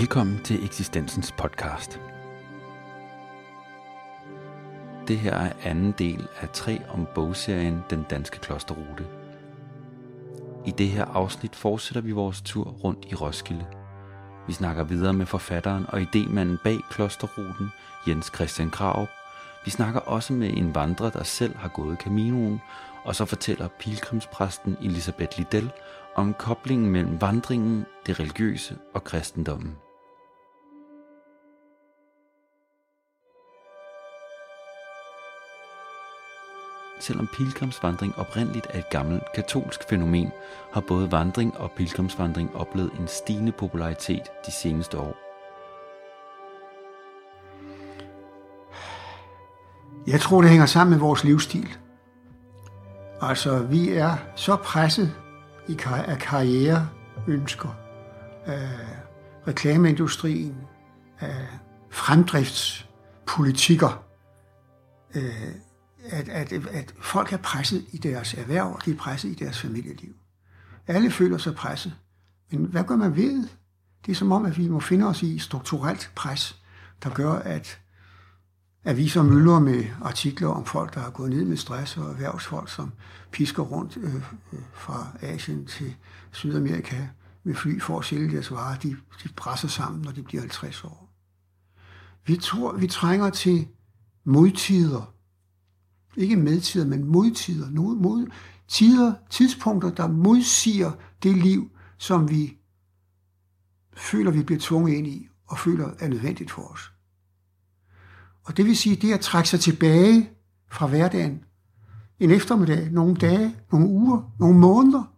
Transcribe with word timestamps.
Velkommen 0.00 0.40
til 0.44 0.64
Eksistensens 0.64 1.32
podcast. 1.32 2.00
Det 5.08 5.18
her 5.18 5.34
er 5.34 5.52
anden 5.64 5.94
del 5.98 6.28
af 6.40 6.48
tre 6.48 6.80
om 6.88 7.06
bogserien 7.14 7.84
Den 7.90 8.06
Danske 8.10 8.38
Klosterrute. 8.38 9.06
I 10.66 10.70
det 10.70 10.88
her 10.88 11.04
afsnit 11.04 11.56
fortsætter 11.56 12.00
vi 12.00 12.10
vores 12.10 12.40
tur 12.40 12.64
rundt 12.64 13.06
i 13.10 13.14
Roskilde. 13.14 13.66
Vi 14.46 14.52
snakker 14.52 14.84
videre 14.84 15.12
med 15.12 15.26
forfatteren 15.26 15.86
og 15.88 16.00
idémanden 16.00 16.62
bag 16.64 16.78
Klosterruten, 16.90 17.68
Jens 18.08 18.30
Christian 18.34 18.70
Krav. 18.70 19.06
Vi 19.64 19.70
snakker 19.70 20.00
også 20.00 20.32
med 20.32 20.56
en 20.56 20.74
vandrer, 20.74 21.10
der 21.10 21.22
selv 21.22 21.56
har 21.56 21.68
gået 21.68 21.98
Caminoen, 21.98 22.60
og 23.04 23.16
så 23.16 23.24
fortæller 23.24 23.68
pilgrimspræsten 23.68 24.76
Elisabeth 24.82 25.38
Liddell 25.38 25.70
om 26.14 26.34
koblingen 26.34 26.90
mellem 26.90 27.20
vandringen, 27.20 27.86
det 28.06 28.20
religiøse 28.20 28.78
og 28.94 29.04
kristendommen. 29.04 29.76
Selvom 37.00 37.28
pilgrimsvandring 37.36 38.18
oprindeligt 38.18 38.66
er 38.70 38.78
et 38.78 38.90
gammelt 38.90 39.22
katolsk 39.34 39.80
fænomen, 39.88 40.30
har 40.72 40.80
både 40.80 41.12
vandring 41.12 41.56
og 41.56 41.70
pilgrimsvandring 41.70 42.56
oplevet 42.56 42.92
en 42.92 43.08
stigende 43.08 43.52
popularitet 43.52 44.22
de 44.46 44.52
seneste 44.52 44.98
år. 44.98 45.16
Jeg 50.06 50.20
tror, 50.20 50.40
det 50.40 50.50
hænger 50.50 50.66
sammen 50.66 50.90
med 50.90 50.98
vores 50.98 51.24
livsstil. 51.24 51.68
Altså, 53.20 53.58
vi 53.58 53.88
er 53.88 54.16
så 54.36 54.56
presset 54.56 55.14
i 55.68 55.74
kar- 55.74 56.02
af 56.02 56.18
karriereønsker, 56.18 57.74
af 58.46 58.68
reklameindustrien, 59.48 60.56
af 61.20 61.46
fremdriftspolitikker, 61.90 64.04
øh, 65.14 65.54
at, 66.04 66.28
at, 66.28 66.52
at 66.52 66.94
folk 67.00 67.32
er 67.32 67.36
presset 67.36 67.84
i 67.92 67.98
deres 67.98 68.34
erhverv, 68.34 68.72
og 68.72 68.84
de 68.84 68.90
er 68.90 68.96
presset 68.96 69.28
i 69.28 69.34
deres 69.34 69.60
familieliv. 69.60 70.14
Alle 70.86 71.10
føler 71.10 71.38
sig 71.38 71.54
presset. 71.54 71.94
Men 72.50 72.64
hvad 72.64 72.84
gør 72.84 72.96
man 72.96 73.16
ved? 73.16 73.48
Det 74.06 74.12
er 74.12 74.16
som 74.16 74.32
om, 74.32 74.46
at 74.46 74.58
vi 74.58 74.68
må 74.68 74.80
finde 74.80 75.06
os 75.06 75.22
i 75.22 75.38
strukturelt 75.38 76.12
pres, 76.14 76.56
der 77.02 77.10
gør, 77.10 77.32
at 77.32 77.80
aviser 78.84 79.22
mylder 79.22 79.58
med 79.58 79.84
artikler 80.02 80.48
om 80.48 80.64
folk, 80.64 80.94
der 80.94 81.00
har 81.00 81.10
gået 81.10 81.30
ned 81.30 81.44
med 81.44 81.56
stress, 81.56 81.96
og 81.96 82.10
erhvervsfolk, 82.10 82.68
som 82.68 82.92
pisker 83.30 83.62
rundt 83.62 83.96
øh, 83.96 84.14
øh 84.14 84.22
fra 84.74 85.06
Asien 85.22 85.66
til 85.66 85.94
Sydamerika 86.30 87.06
med 87.44 87.54
fly 87.54 87.80
for 87.80 87.98
at 87.98 88.04
sælge 88.04 88.32
deres 88.32 88.50
varer. 88.50 88.78
De, 88.78 88.96
de 89.24 89.28
presser 89.36 89.68
sammen, 89.68 90.02
når 90.02 90.10
de 90.10 90.22
bliver 90.22 90.40
50 90.40 90.84
år. 90.84 91.10
Vi 92.26 92.36
tror, 92.36 92.72
vi 92.72 92.86
trænger 92.86 93.30
til 93.30 93.68
modtider. 94.24 95.14
Ikke 96.16 96.36
medtider, 96.36 96.86
men 96.86 97.04
modtider. 97.04 97.70
Mod, 97.94 98.30
tider, 98.68 99.14
tidspunkter, 99.30 99.90
der 99.90 100.08
modsiger 100.08 100.92
det 101.22 101.36
liv, 101.36 101.70
som 101.98 102.30
vi 102.30 102.56
føler, 103.96 104.30
vi 104.30 104.42
bliver 104.42 104.60
tvunget 104.60 104.94
ind 104.94 105.06
i, 105.06 105.28
og 105.46 105.58
føler 105.58 105.90
er 105.98 106.08
nødvendigt 106.08 106.50
for 106.50 106.62
os. 106.62 106.92
Og 108.44 108.56
det 108.56 108.64
vil 108.64 108.76
sige, 108.76 108.96
det 108.96 109.12
at 109.12 109.20
trække 109.20 109.48
sig 109.48 109.60
tilbage 109.60 110.30
fra 110.70 110.86
hverdagen, 110.86 111.44
en 112.20 112.30
eftermiddag, 112.30 112.90
nogle 112.90 113.14
dage, 113.14 113.56
nogle 113.72 113.86
uger, 113.86 114.34
nogle 114.38 114.58
måneder, 114.58 115.14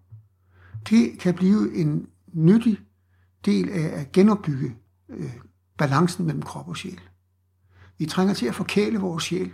det 0.90 1.18
kan 1.18 1.34
blive 1.34 1.74
en 1.74 2.06
nyttig 2.32 2.78
del 3.44 3.68
af 3.68 4.00
at 4.00 4.12
genopbygge 4.12 4.76
øh, 5.08 5.32
balancen 5.78 6.26
mellem 6.26 6.42
krop 6.42 6.68
og 6.68 6.76
sjæl. 6.76 7.00
Vi 7.98 8.06
trænger 8.06 8.34
til 8.34 8.46
at 8.46 8.54
forkæle 8.54 8.98
vores 8.98 9.24
sjæl. 9.24 9.52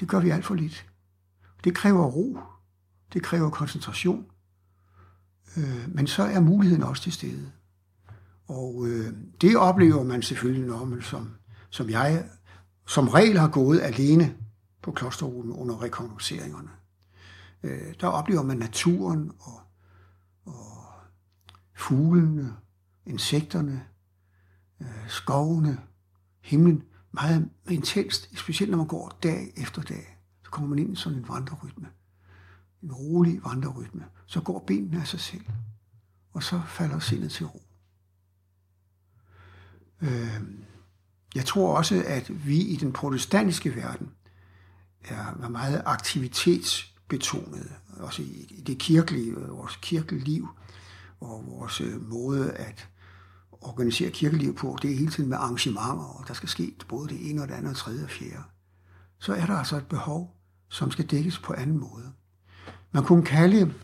Det 0.00 0.08
gør 0.08 0.20
vi 0.20 0.30
alt 0.30 0.44
for 0.44 0.54
lidt. 0.54 0.86
Det 1.64 1.74
kræver 1.74 2.04
ro. 2.04 2.38
Det 3.12 3.22
kræver 3.22 3.50
koncentration. 3.50 4.26
Øh, 5.56 5.88
men 5.94 6.06
så 6.06 6.22
er 6.22 6.40
muligheden 6.40 6.82
også 6.82 7.02
til 7.02 7.12
stede. 7.12 7.52
Og 8.48 8.86
øh, 8.86 9.12
det 9.40 9.56
oplever 9.56 10.04
man 10.04 10.22
selvfølgelig, 10.22 10.66
når 10.66 10.84
man 10.84 11.02
som 11.02 11.30
som 11.70 11.90
jeg 11.90 12.24
som 12.86 13.08
regel 13.08 13.38
har 13.38 13.48
gået 13.48 13.80
alene 13.80 14.36
på 14.82 14.92
klosterruten 14.92 15.52
under 15.52 15.82
rekognoseringerne. 15.82 16.70
Øh, 17.62 17.94
der 18.00 18.06
oplever 18.06 18.42
man 18.42 18.56
naturen 18.56 19.32
og, 19.38 19.60
og 20.44 20.92
fuglene, 21.74 22.56
insekterne, 23.06 23.84
øh, 24.80 25.08
skovene, 25.08 25.78
himlen 26.40 26.82
meget 27.16 27.48
intenst, 27.70 28.38
specielt 28.38 28.70
når 28.70 28.78
man 28.78 28.86
går 28.86 29.18
dag 29.22 29.52
efter 29.56 29.82
dag. 29.82 30.18
Så 30.44 30.50
kommer 30.50 30.68
man 30.68 30.78
ind 30.78 30.92
i 30.92 30.96
sådan 30.96 31.18
en 31.18 31.28
vandrerytme. 31.28 31.88
En 32.82 32.92
rolig 32.92 33.40
vandrerytme. 33.44 34.04
Så 34.26 34.40
går 34.40 34.64
benene 34.66 35.00
af 35.00 35.06
sig 35.06 35.20
selv. 35.20 35.44
Og 36.32 36.42
så 36.42 36.62
falder 36.68 36.98
sindet 36.98 37.32
til 37.32 37.46
ro. 37.46 37.62
Øh, 40.00 40.40
jeg 41.34 41.44
tror 41.44 41.76
også, 41.76 42.04
at 42.06 42.46
vi 42.46 42.58
i 42.58 42.76
den 42.76 42.92
protestantiske 42.92 43.76
verden 43.76 44.10
er 45.04 45.48
meget 45.48 45.82
aktivitetsbetonet, 45.86 47.72
også 47.96 48.22
i 48.22 48.62
det 48.66 48.78
kirkelige, 48.78 49.34
vores 49.34 49.76
kirkeliv 49.76 50.48
og 51.20 51.44
vores 51.46 51.80
øh, 51.80 52.08
måde 52.08 52.52
at 52.52 52.88
organisere 53.60 54.10
kirkeliv 54.10 54.54
på, 54.54 54.78
det 54.82 54.90
er 54.90 54.96
hele 54.96 55.10
tiden 55.10 55.28
med 55.28 55.36
arrangementer, 55.36 56.18
og 56.18 56.28
der 56.28 56.34
skal 56.34 56.48
ske 56.48 56.76
både 56.88 57.08
det 57.08 57.30
ene 57.30 57.42
og 57.42 57.48
det 57.48 57.54
andet, 57.54 57.70
og 57.70 57.76
tredje 57.76 58.04
og 58.04 58.10
fjerde. 58.10 58.42
Så 59.18 59.34
er 59.34 59.46
der 59.46 59.54
altså 59.54 59.76
et 59.76 59.86
behov, 59.86 60.36
som 60.68 60.90
skal 60.90 61.06
dækkes 61.06 61.38
på 61.38 61.52
anden 61.52 61.78
måde. 61.78 62.12
Man 62.92 63.04
kunne 63.04 63.24
kalde 63.24 63.74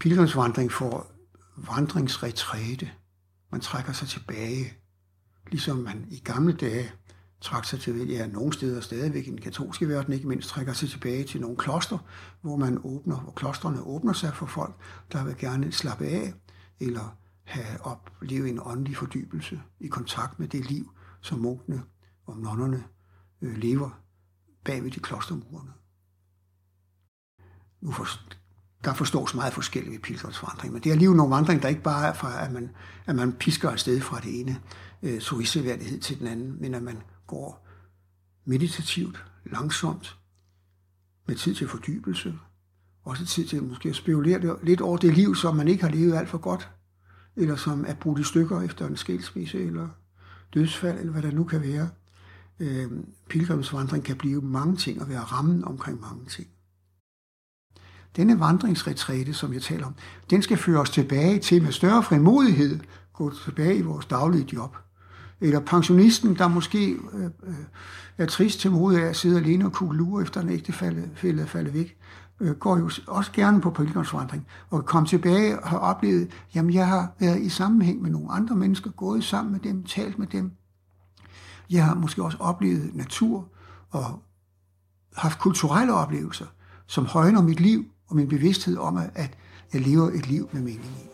pilgrimsvandring 0.00 0.72
for 0.72 1.06
vandringsretræte. 1.56 2.90
Man 3.52 3.60
trækker 3.60 3.92
sig 3.92 4.08
tilbage 4.08 4.72
ligesom 5.50 5.76
man 5.76 6.06
i 6.10 6.18
gamle 6.18 6.52
dage 6.52 6.92
trak 7.40 7.64
sig 7.64 7.80
til, 7.80 8.08
ja, 8.08 8.26
nogle 8.26 8.52
steder 8.52 8.80
stadigvæk 8.80 9.26
i 9.26 9.30
den 9.30 9.40
katolske 9.40 9.88
verden, 9.88 10.12
ikke 10.12 10.28
mindst 10.28 10.48
trækker 10.48 10.72
sig 10.72 10.88
tilbage 10.88 11.24
til 11.24 11.40
nogle 11.40 11.56
kloster, 11.56 11.98
hvor 12.40 12.56
man 12.56 12.78
åbner, 12.84 13.16
hvor 13.16 13.32
klostrene 13.32 13.82
åbner 13.82 14.12
sig 14.12 14.34
for 14.34 14.46
folk, 14.46 14.74
der 15.12 15.24
vil 15.24 15.36
gerne 15.38 15.72
slappe 15.72 16.06
af, 16.06 16.34
eller 16.80 17.16
have 17.44 17.80
opleve 17.80 18.48
en 18.48 18.60
åndelig 18.62 18.96
fordybelse 18.96 19.62
i 19.80 19.86
kontakt 19.86 20.38
med 20.38 20.48
det 20.48 20.70
liv, 20.70 20.90
som 21.20 21.38
munkene 21.38 21.82
og 22.26 22.38
nonnerne 22.38 22.84
øh, 23.42 23.56
lever 23.56 23.90
bag 24.64 24.84
ved 24.84 24.90
de 24.90 25.00
klostermurene. 25.00 25.72
Nu 27.80 27.92
for, 27.92 28.06
der 28.84 28.94
forstås 28.94 29.34
meget 29.34 29.52
forskelligt 29.52 29.92
ved 29.92 30.00
pilgrimsvandring, 30.00 30.72
men 30.72 30.82
det 30.82 30.90
er 30.90 30.94
alligevel 30.94 31.16
nogle 31.16 31.34
vandring, 31.34 31.62
der 31.62 31.68
ikke 31.68 31.82
bare 31.82 32.08
er 32.08 32.14
fra, 32.14 32.44
at 32.44 32.52
man, 32.52 32.70
at 33.06 33.16
man 33.16 33.32
pisker 33.32 33.70
afsted 33.70 34.00
fra 34.00 34.20
det 34.20 34.40
ene 34.40 34.60
øh, 35.02 35.20
turistseværdighed 35.20 36.00
til 36.00 36.18
den 36.18 36.26
anden, 36.26 36.60
men 36.60 36.74
at 36.74 36.82
man 36.82 37.02
går 37.26 37.68
meditativt, 38.44 39.24
langsomt, 39.44 40.18
med 41.26 41.36
tid 41.36 41.54
til 41.54 41.68
fordybelse, 41.68 42.38
også 43.04 43.26
tid 43.26 43.46
til 43.46 43.62
måske 43.62 43.88
at 43.88 43.96
spekulere 43.96 44.64
lidt 44.64 44.80
over 44.80 44.96
det 44.96 45.14
liv, 45.14 45.34
som 45.34 45.56
man 45.56 45.68
ikke 45.68 45.82
har 45.82 45.90
levet 45.90 46.14
alt 46.14 46.28
for 46.28 46.38
godt, 46.38 46.70
eller 47.36 47.56
som 47.56 47.84
er 47.88 47.94
brudt 47.94 48.18
i 48.18 48.22
stykker 48.22 48.60
efter 48.60 48.86
en 48.86 48.96
skilsmisse, 48.96 49.64
eller 49.66 49.88
dødsfald, 50.54 50.98
eller 50.98 51.12
hvad 51.12 51.22
der 51.22 51.30
nu 51.30 51.44
kan 51.44 51.62
være. 51.62 51.88
Øh, 52.60 52.90
pilgrimsvandring 53.28 54.04
kan 54.04 54.16
blive 54.16 54.42
mange 54.42 54.76
ting, 54.76 55.02
og 55.02 55.08
være 55.08 55.20
rammen 55.20 55.64
omkring 55.64 56.00
mange 56.00 56.24
ting. 56.24 56.48
Denne 58.16 58.40
vandringsretræte, 58.40 59.34
som 59.34 59.52
jeg 59.52 59.62
taler 59.62 59.86
om, 59.86 59.94
den 60.30 60.42
skal 60.42 60.56
føre 60.56 60.80
os 60.80 60.90
tilbage 60.90 61.38
til 61.38 61.62
med 61.62 61.72
større 61.72 62.02
frimodighed, 62.02 62.80
gå 63.12 63.32
tilbage 63.44 63.76
i 63.76 63.82
vores 63.82 64.06
daglige 64.06 64.48
job. 64.52 64.76
Eller 65.40 65.60
pensionisten, 65.60 66.34
der 66.34 66.48
måske 66.48 66.96
øh, 67.12 67.24
øh 67.24 67.54
er 68.18 68.26
trist 68.26 68.60
til 68.60 68.70
mod 68.70 68.94
af 68.94 69.00
at 69.00 69.16
sidde 69.16 69.40
alene 69.40 69.64
og 69.64 69.72
kugle 69.72 69.98
lure 69.98 70.22
efter 70.22 70.40
en 70.40 70.48
ægtefælde 70.48 71.46
falde 71.46 71.74
væk, 71.74 71.96
øh, 72.40 72.56
går 72.56 72.76
jo 72.76 72.90
også 73.06 73.32
gerne 73.32 73.60
på 73.60 73.70
pilgrimsvandring 73.70 74.46
og 74.70 74.84
komme 74.84 75.08
tilbage 75.08 75.60
og 75.60 75.68
har 75.68 75.78
oplevet, 75.78 76.30
jamen 76.54 76.74
jeg 76.74 76.88
har 76.88 77.12
været 77.18 77.40
i 77.40 77.48
sammenhæng 77.48 78.02
med 78.02 78.10
nogle 78.10 78.32
andre 78.32 78.56
mennesker, 78.56 78.90
gået 78.90 79.24
sammen 79.24 79.52
med 79.52 79.60
dem, 79.60 79.84
talt 79.84 80.18
med 80.18 80.26
dem. 80.26 80.52
Jeg 81.70 81.84
har 81.84 81.94
måske 81.94 82.22
også 82.22 82.38
oplevet 82.40 82.94
natur 82.94 83.48
og 83.90 84.22
haft 85.16 85.38
kulturelle 85.38 85.94
oplevelser, 85.94 86.46
som 86.86 87.06
højner 87.06 87.42
mit 87.42 87.60
liv 87.60 87.84
og 88.08 88.16
min 88.16 88.28
bevidsthed 88.28 88.76
om, 88.76 88.96
at 88.96 89.38
jeg 89.72 89.80
lever 89.80 90.10
et 90.10 90.26
liv 90.26 90.48
med 90.52 90.60
mening 90.60 90.84
i. 90.84 91.11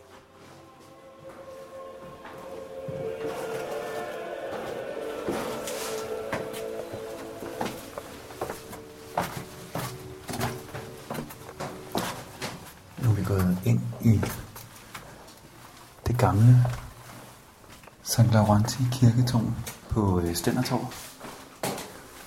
gået 13.29 13.57
ind 13.65 13.81
i 14.01 14.21
det 16.07 16.17
gamle 16.17 16.65
St. 18.03 18.31
Laurenti 18.31 18.83
kirketårn 18.91 19.55
på 19.89 20.21
øh, 20.21 20.35
Stændertorv. 20.35 20.93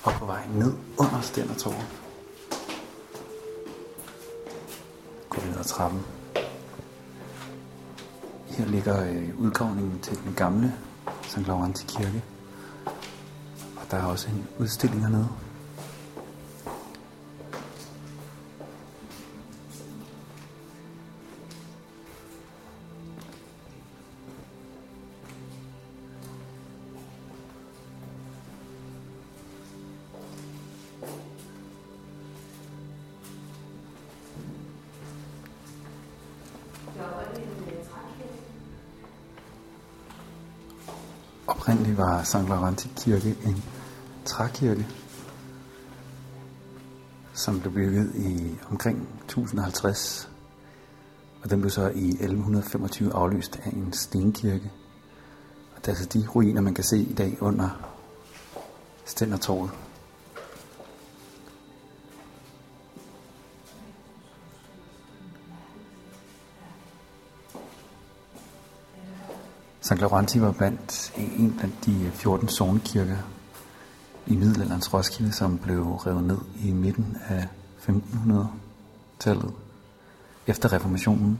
Og 0.03 0.13
på 0.13 0.25
vej 0.25 0.41
ned 0.55 0.73
under 0.97 1.21
Stændertorv. 1.21 1.73
vi 5.35 5.49
ned 5.49 5.59
ad 5.59 5.63
trappen. 5.63 6.01
Her 8.47 8.65
ligger 8.65 9.03
øh, 9.03 9.39
udgravningen 9.39 9.99
til 9.99 10.17
den 10.23 10.33
gamle 10.33 10.73
St. 11.23 11.47
Laurenti 11.47 11.85
kirke. 11.87 12.23
Og 13.75 13.91
der 13.91 13.97
er 13.97 14.05
også 14.05 14.29
en 14.29 14.47
udstilling 14.59 15.01
hernede. 15.01 15.29
St. 42.33 42.49
Laurenti 42.49 42.89
kirke 42.97 43.35
en 43.45 43.63
trækirke, 44.25 44.87
som 47.33 47.59
blev 47.59 47.73
bygget 47.73 48.15
i 48.15 48.55
omkring 48.69 49.07
1050. 49.25 50.29
Og 51.43 51.49
den 51.49 51.61
blev 51.61 51.71
så 51.71 51.89
i 51.89 52.09
1125 52.09 53.13
afløst 53.13 53.59
af 53.63 53.69
en 53.69 53.93
stenkirke. 53.93 54.71
Og 55.75 55.81
det 55.81 55.87
er 55.87 55.91
altså 55.91 56.05
de 56.05 56.27
ruiner, 56.35 56.61
man 56.61 56.73
kan 56.73 56.83
se 56.83 56.97
i 56.97 57.13
dag 57.13 57.37
under 57.41 57.69
Stændertorvet. 59.05 59.71
St. 69.83 69.99
Laurenti 69.99 70.41
var 70.41 70.51
blandt 70.51 71.13
en 71.17 71.55
blandt 71.59 71.85
de 71.85 72.11
14 72.13 72.49
zonekirker 72.49 73.17
i 74.25 74.35
middelalderens 74.35 74.93
Roskilde, 74.93 75.31
som 75.31 75.57
blev 75.57 75.95
revet 75.95 76.23
ned 76.23 76.37
i 76.63 76.71
midten 76.71 77.17
af 77.27 77.47
1500-tallet 77.79 79.53
efter 80.47 80.73
reformationen. 80.73 81.39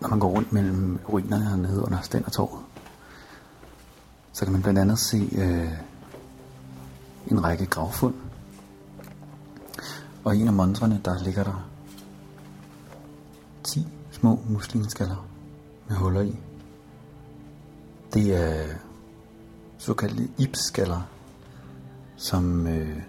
Når 0.00 0.08
man 0.08 0.18
går 0.18 0.28
rundt 0.28 0.52
mellem 0.52 1.00
ruinerne 1.08 1.44
hernede 1.44 1.82
under 1.82 2.00
Stændertorvet, 2.00 2.60
så 4.32 4.44
kan 4.44 4.52
man 4.52 4.62
blandt 4.62 4.78
andet 4.78 4.98
se 4.98 5.28
øh, 5.32 5.91
en 7.32 7.44
række 7.44 7.66
gravfund. 7.66 8.14
Og 10.24 10.36
i 10.36 10.40
en 10.40 10.46
af 10.46 10.52
montrene, 10.52 11.00
der 11.04 11.24
ligger 11.24 11.44
der 11.44 11.68
10 13.64 13.86
små 14.10 14.38
muslingeskaller 14.48 15.26
med 15.88 15.96
huller 15.96 16.20
i. 16.20 16.36
Det 18.14 18.36
er 18.36 18.74
såkaldte 19.78 20.28
ibsskaller, 20.38 21.00
som, 22.16 22.66
øh, 22.66 23.02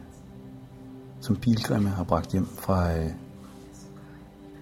som 1.21 1.35
pilgrimme 1.35 1.89
har 1.89 2.03
bragt 2.03 2.31
hjem 2.31 2.45
fra, 2.45 2.97
øh, 2.97 3.11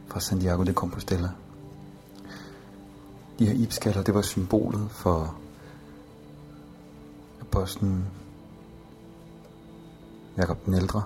fra 0.07 0.19
Santiago 0.19 0.63
de 0.63 0.73
Compostela. 0.73 1.29
De 3.39 3.45
her 3.45 3.53
ibskaller, 3.53 4.03
det 4.03 4.13
var 4.13 4.21
symbolet 4.21 4.91
for 4.91 5.35
apostlen 7.41 8.05
Jakob 10.37 10.65
den 10.65 10.73
Ældre. 10.73 11.03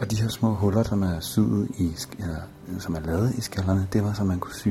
Og 0.00 0.10
de 0.10 0.22
her 0.22 0.28
små 0.28 0.54
huller, 0.54 0.82
som 0.82 1.02
er 1.02 1.20
syet 1.20 1.70
i, 1.78 1.96
eller, 2.18 2.40
som 2.78 2.94
er 2.94 3.00
lavet 3.00 3.34
i 3.34 3.40
skallerne, 3.40 3.88
det 3.92 4.04
var 4.04 4.12
så 4.12 4.24
man 4.24 4.40
kunne 4.40 4.54
sy 4.54 4.68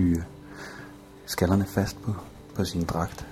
skallerne 1.25 1.65
fast 1.65 2.01
på, 2.01 2.13
på 2.55 2.65
sin 2.65 2.83
dragt. 2.83 3.27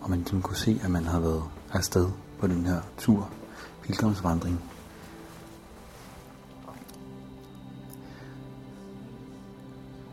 Og 0.00 0.10
man 0.10 0.18
ligesom 0.18 0.42
kunne 0.42 0.56
se, 0.56 0.80
at 0.82 0.90
man 0.90 1.04
havde 1.04 1.22
været 1.22 1.42
afsted 1.72 2.08
på 2.40 2.46
den 2.46 2.66
her 2.66 2.80
tur, 2.98 3.30
pilgrimsvandring. 3.82 4.60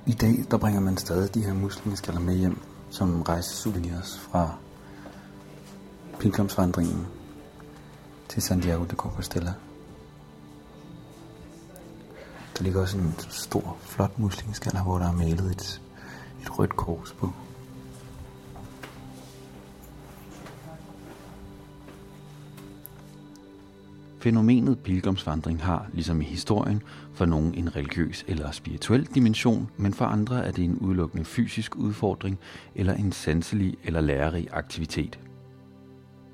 I 0.06 0.14
dag, 0.14 0.46
der 0.52 0.58
bringer 0.58 0.82
man 0.82 0.98
stadig 0.98 1.34
de 1.34 1.44
her 1.44 1.54
muslingeskaller 1.54 2.22
med 2.22 2.36
hjem 2.36 2.62
som 2.90 3.22
rejsesouvenirs 3.22 4.20
fra 4.20 4.56
pilgrimsvandringen 6.20 7.08
til 8.30 8.42
Santiago 8.42 8.84
de 8.84 8.96
Compostela. 8.96 9.54
Der 12.58 12.64
ligger 12.64 12.82
også 12.82 12.98
en 12.98 13.14
stor, 13.30 13.78
flot 13.82 14.20
muslingeskaller, 14.20 14.84
hvor 14.84 14.98
der 14.98 15.08
er 15.08 15.14
malet 15.14 15.52
et, 15.52 15.82
et 16.42 16.60
rødt 16.60 16.76
kors 16.76 17.12
på. 17.12 17.32
Fænomenet 24.20 24.80
pilgrimsvandring 24.80 25.64
har, 25.64 25.88
ligesom 25.94 26.22
i 26.22 26.26
historien, 26.26 26.82
for 27.14 27.26
nogen 27.26 27.54
en 27.54 27.76
religiøs 27.76 28.26
eller 28.28 28.52
spirituel 28.52 29.06
dimension, 29.06 29.70
men 29.78 29.94
for 29.94 30.06
andre 30.06 30.46
er 30.46 30.52
det 30.52 30.64
en 30.64 30.78
udelukkende 30.78 31.26
fysisk 31.26 31.76
udfordring 31.76 32.40
eller 32.76 32.94
en 32.94 33.12
sanselig 33.12 33.78
eller 33.84 34.02
lærerig 34.02 34.48
aktivitet. 34.52 35.20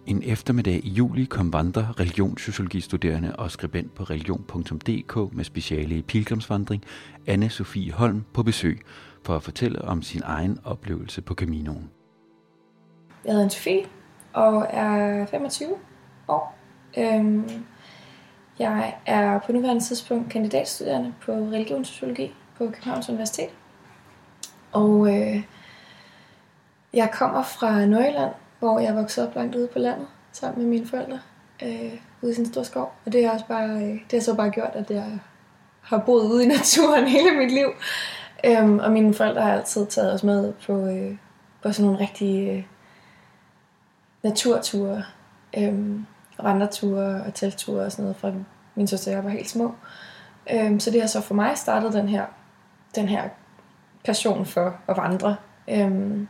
En 0.07 0.23
eftermiddag 0.23 0.81
i 0.83 0.89
juli 0.89 1.25
kom 1.25 1.53
vandre 1.53 1.87
religionssociologistuderende 1.99 3.35
og 3.35 3.51
skribent 3.51 3.95
på 3.95 4.03
religion.dk 4.03 5.33
med 5.33 5.43
speciale 5.43 5.95
i 5.95 6.01
pilgrimsvandring, 6.01 6.83
anne 7.27 7.49
Sofie 7.49 7.91
Holm, 7.91 8.23
på 8.33 8.43
besøg 8.43 8.81
for 9.23 9.35
at 9.35 9.43
fortælle 9.43 9.81
om 9.81 10.01
sin 10.01 10.21
egen 10.25 10.59
oplevelse 10.63 11.21
på 11.21 11.33
Caminoen. 11.33 11.89
Jeg 13.25 13.33
hedder 13.33 13.49
Sofie 13.49 13.85
og 14.33 14.67
er 14.69 15.25
25 15.25 15.69
år. 16.27 16.57
Øhm, 16.97 17.65
jeg 18.59 18.95
er 19.05 19.39
på 19.39 19.51
nuværende 19.51 19.83
tidspunkt 19.83 20.31
kandidatstuderende 20.31 21.13
på 21.25 21.31
religionssociologi 21.31 22.33
på 22.57 22.65
Københavns 22.65 23.09
Universitet. 23.09 23.49
Og 24.71 25.07
øh, 25.07 25.43
jeg 26.93 27.11
kommer 27.13 27.43
fra 27.43 27.85
Nordjylland, 27.85 28.31
hvor 28.61 28.79
jeg 28.79 28.95
voksede 28.95 29.27
op 29.27 29.35
langt 29.35 29.55
ude 29.55 29.67
på 29.67 29.79
landet 29.79 30.07
sammen 30.31 30.61
med 30.61 30.69
mine 30.69 30.87
forældre 30.87 31.19
øh, 31.63 31.93
ude 32.21 32.31
i 32.31 32.35
sin 32.35 32.45
store 32.45 32.65
skov. 32.65 32.93
Og 33.05 33.13
det 33.13 33.25
har, 33.25 33.33
også 33.33 33.45
bare, 33.45 33.69
øh, 33.69 33.89
det 33.89 34.11
har 34.11 34.19
så 34.19 34.35
bare 34.35 34.49
gjort, 34.49 34.71
at 34.73 34.91
jeg 34.91 35.19
har 35.81 35.97
boet 35.97 36.31
ude 36.31 36.43
i 36.43 36.47
naturen 36.47 37.07
hele 37.17 37.37
mit 37.37 37.51
liv. 37.51 37.67
Øhm, 38.45 38.79
og 38.79 38.91
mine 38.91 39.13
forældre 39.13 39.41
har 39.41 39.53
altid 39.53 39.85
taget 39.85 40.13
os 40.13 40.23
med 40.23 40.53
på, 40.53 40.85
øh, 40.85 41.17
på 41.63 41.71
sådan 41.71 41.85
nogle 41.85 41.99
rigtige 41.99 42.51
øh, 42.51 42.63
naturture, 44.23 45.03
øh, 45.57 45.99
vandreture 46.43 47.23
og 47.23 47.33
teltture 47.33 47.85
og 47.85 47.91
sådan 47.91 48.03
noget, 48.03 48.17
fra 48.17 48.31
min 48.75 48.87
søster 48.87 49.11
jeg 49.11 49.23
var 49.23 49.29
helt 49.29 49.49
små. 49.49 49.75
Øhm, 50.53 50.79
så 50.79 50.91
det 50.91 51.01
har 51.01 51.07
så 51.07 51.21
for 51.21 51.33
mig 51.33 51.57
startet 51.57 51.93
den 51.93 52.09
her, 52.09 52.25
den 52.95 53.07
her 53.07 53.29
passion 54.05 54.45
for 54.45 54.75
at 54.87 54.97
vandre. 54.97 55.35
Øhm, 55.67 56.27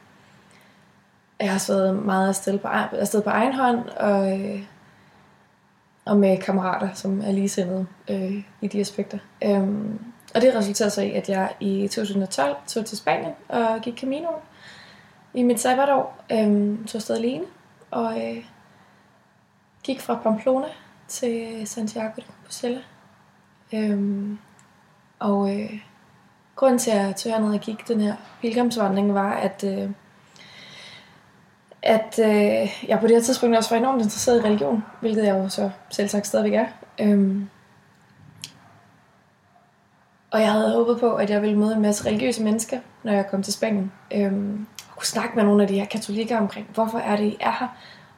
jeg 1.41 1.49
har 1.49 1.55
også 1.55 1.73
været 1.73 1.95
meget 1.95 2.29
afsted 2.29 2.59
på, 2.59 2.67
afsted 2.67 3.21
på 3.21 3.29
egen 3.29 3.53
hånd, 3.53 3.89
og, 3.89 4.41
øh, 4.41 4.63
og 6.05 6.17
med 6.17 6.37
kammerater, 6.37 6.89
som 6.93 7.21
er 7.21 7.31
ligesindede 7.31 7.85
øh, 8.09 8.43
i 8.61 8.67
de 8.67 8.79
aspekter. 8.79 9.17
Øhm, 9.43 9.99
og 10.35 10.41
det 10.41 10.55
resulterede 10.55 10.91
så 10.91 11.01
i, 11.01 11.11
at 11.11 11.29
jeg 11.29 11.53
i 11.59 11.87
2012 11.87 12.55
tog 12.67 12.85
til 12.85 12.97
Spanien 12.97 13.31
og 13.49 13.81
gik 13.81 13.99
Caminoen 13.99 14.41
i 15.33 15.43
mit 15.43 15.59
sabbatår. 15.59 16.23
Øhm, 16.31 16.85
tog 16.85 16.95
afsted 16.95 17.17
alene, 17.17 17.43
og 17.91 18.17
øh, 18.17 18.45
gik 19.83 20.01
fra 20.01 20.19
Pamplona 20.23 20.67
til 21.07 21.67
Santiago 21.67 22.11
de 22.15 22.21
Compostela. 22.21 22.81
Øhm, 23.73 24.39
og 25.19 25.59
øh, 25.59 25.79
grunden 26.55 26.79
til, 26.79 26.91
at 26.91 26.97
jeg 26.97 27.15
tog 27.15 27.31
herned 27.31 27.53
og 27.53 27.59
gik 27.59 27.87
den 27.87 28.01
her 28.01 28.15
pilgrimsvandring, 28.41 29.13
var, 29.13 29.33
at, 29.33 29.63
øh, 29.63 29.89
at 31.83 32.19
øh, 32.19 32.87
jeg 32.87 32.99
på 32.99 33.07
det 33.07 33.15
her 33.15 33.23
tidspunkt 33.23 33.57
også 33.57 33.69
var 33.69 33.77
enormt 33.77 34.01
interesseret 34.01 34.39
i 34.39 34.45
religion, 34.45 34.83
hvilket 34.99 35.25
jeg 35.25 35.35
jo 35.35 35.49
så 35.49 35.69
selv 35.89 36.07
sagt 36.07 36.27
stadigvæk 36.27 36.53
er. 36.53 36.65
Øhm, 36.99 37.49
og 40.31 40.41
jeg 40.41 40.51
havde 40.51 40.73
håbet 40.73 40.99
på, 40.99 41.15
at 41.15 41.29
jeg 41.29 41.41
ville 41.41 41.57
møde 41.57 41.75
en 41.75 41.81
masse 41.81 42.05
religiøse 42.05 42.43
mennesker, 42.43 42.79
når 43.03 43.13
jeg 43.13 43.27
kom 43.27 43.43
til 43.43 43.53
Spanien. 43.53 43.91
Øhm, 44.13 44.67
og 44.89 44.95
kunne 44.95 45.05
snakke 45.05 45.35
med 45.35 45.43
nogle 45.43 45.61
af 45.61 45.67
de 45.67 45.79
her 45.79 45.85
katolikker 45.85 46.37
omkring, 46.37 46.67
hvorfor 46.73 46.97
er 46.97 47.15
det, 47.15 47.25
I 47.25 47.37
er 47.39 47.51
her? 47.59 47.67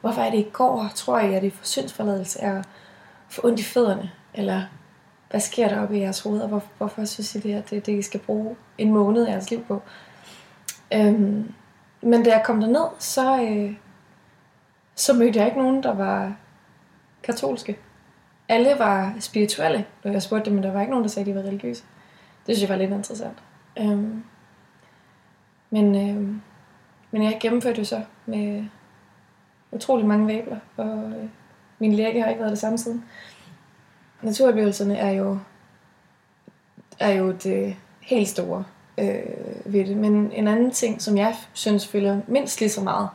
hvorfor 0.04 0.22
er 0.22 0.30
det 0.30 0.38
i 0.38 0.50
går, 0.52 0.90
tror 0.94 1.18
jeg, 1.18 1.34
at 1.34 1.42
det 1.42 1.52
er 1.52 1.56
for 1.56 1.64
syndsforladelse 1.64 2.40
er 2.40 2.62
for 3.28 3.44
ondt 3.44 3.60
i 3.60 3.62
fødderne, 3.62 4.10
eller 4.34 4.62
hvad 5.30 5.40
sker 5.40 5.68
der 5.68 5.82
oppe 5.82 5.98
i 5.98 6.00
jeres 6.00 6.20
hoveder, 6.20 6.46
hvor, 6.46 6.62
hvorfor 6.78 7.04
synes 7.04 7.34
I 7.34 7.40
det 7.40 7.52
her, 7.54 7.60
det 7.62 7.78
er 7.78 7.80
det, 7.80 7.98
I 7.98 8.02
skal 8.02 8.20
bruge 8.20 8.56
en 8.78 8.92
måned 8.92 9.26
af 9.26 9.32
jeres 9.32 9.50
liv 9.50 9.64
på. 9.64 9.82
Øhm, 10.94 11.54
men 12.04 12.24
da 12.24 12.30
jeg 12.30 12.42
kom 12.44 12.60
derned, 12.60 12.88
så, 12.98 13.42
øh, 13.42 13.76
så 14.94 15.12
mødte 15.12 15.38
jeg 15.38 15.46
ikke 15.46 15.58
nogen, 15.58 15.82
der 15.82 15.94
var 15.94 16.36
katolske. 17.22 17.78
Alle 18.48 18.70
var 18.78 19.14
spirituelle, 19.20 19.86
og 20.02 20.12
jeg 20.12 20.22
spurgte 20.22 20.44
dem, 20.44 20.54
men 20.54 20.64
der 20.64 20.72
var 20.72 20.80
ikke 20.80 20.90
nogen, 20.90 21.04
der 21.04 21.10
sagde, 21.10 21.30
at 21.30 21.36
de 21.36 21.40
var 21.42 21.48
religiøse. 21.48 21.84
Det 22.46 22.56
synes 22.56 22.60
jeg 22.60 22.68
var 22.68 22.76
lidt 22.76 22.90
interessant. 22.90 23.42
Øhm, 23.78 24.24
men, 25.70 25.94
øhm, 25.94 26.42
men 27.10 27.22
jeg 27.22 27.38
gennemførte 27.40 27.78
jo 27.78 27.84
så 27.84 28.02
med 28.26 28.64
utrolig 29.72 30.06
mange 30.06 30.34
vabler, 30.34 30.58
og 30.76 31.12
øh, 31.16 31.28
min 31.78 31.92
læge 31.92 32.22
har 32.22 32.28
ikke 32.28 32.40
været 32.40 32.50
det 32.50 32.58
samme 32.58 32.78
siden. 32.78 33.04
Naturoplevelserne 34.22 34.96
er 34.96 35.10
jo, 35.10 35.38
er 37.00 37.10
jo 37.10 37.32
det 37.32 37.76
helt 38.00 38.28
store 38.28 38.64
øh, 38.98 39.72
ved 39.72 39.86
det. 39.86 39.96
Men 39.96 40.32
en 40.32 40.48
anden 40.48 40.70
ting, 40.70 41.02
som 41.02 41.16
jeg 41.16 41.36
synes 41.52 41.86
følger 41.86 42.20
mindst 42.28 42.60
lige 42.60 42.70
så 42.70 42.80
meget, 42.80 43.08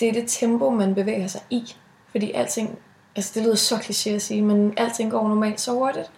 det 0.00 0.08
er 0.08 0.12
det 0.12 0.24
tempo, 0.26 0.70
man 0.70 0.94
bevæger 0.94 1.26
sig 1.26 1.40
i. 1.50 1.76
Fordi 2.10 2.32
alting, 2.32 2.78
altså 3.16 3.32
det 3.34 3.42
lyder 3.42 3.56
så 3.56 3.74
kliché 3.74 4.10
at 4.10 4.22
sige, 4.22 4.42
men 4.42 4.74
alting 4.76 5.10
går 5.10 5.28
normalt 5.28 5.60
så 5.60 5.72
hurtigt. 5.72 6.10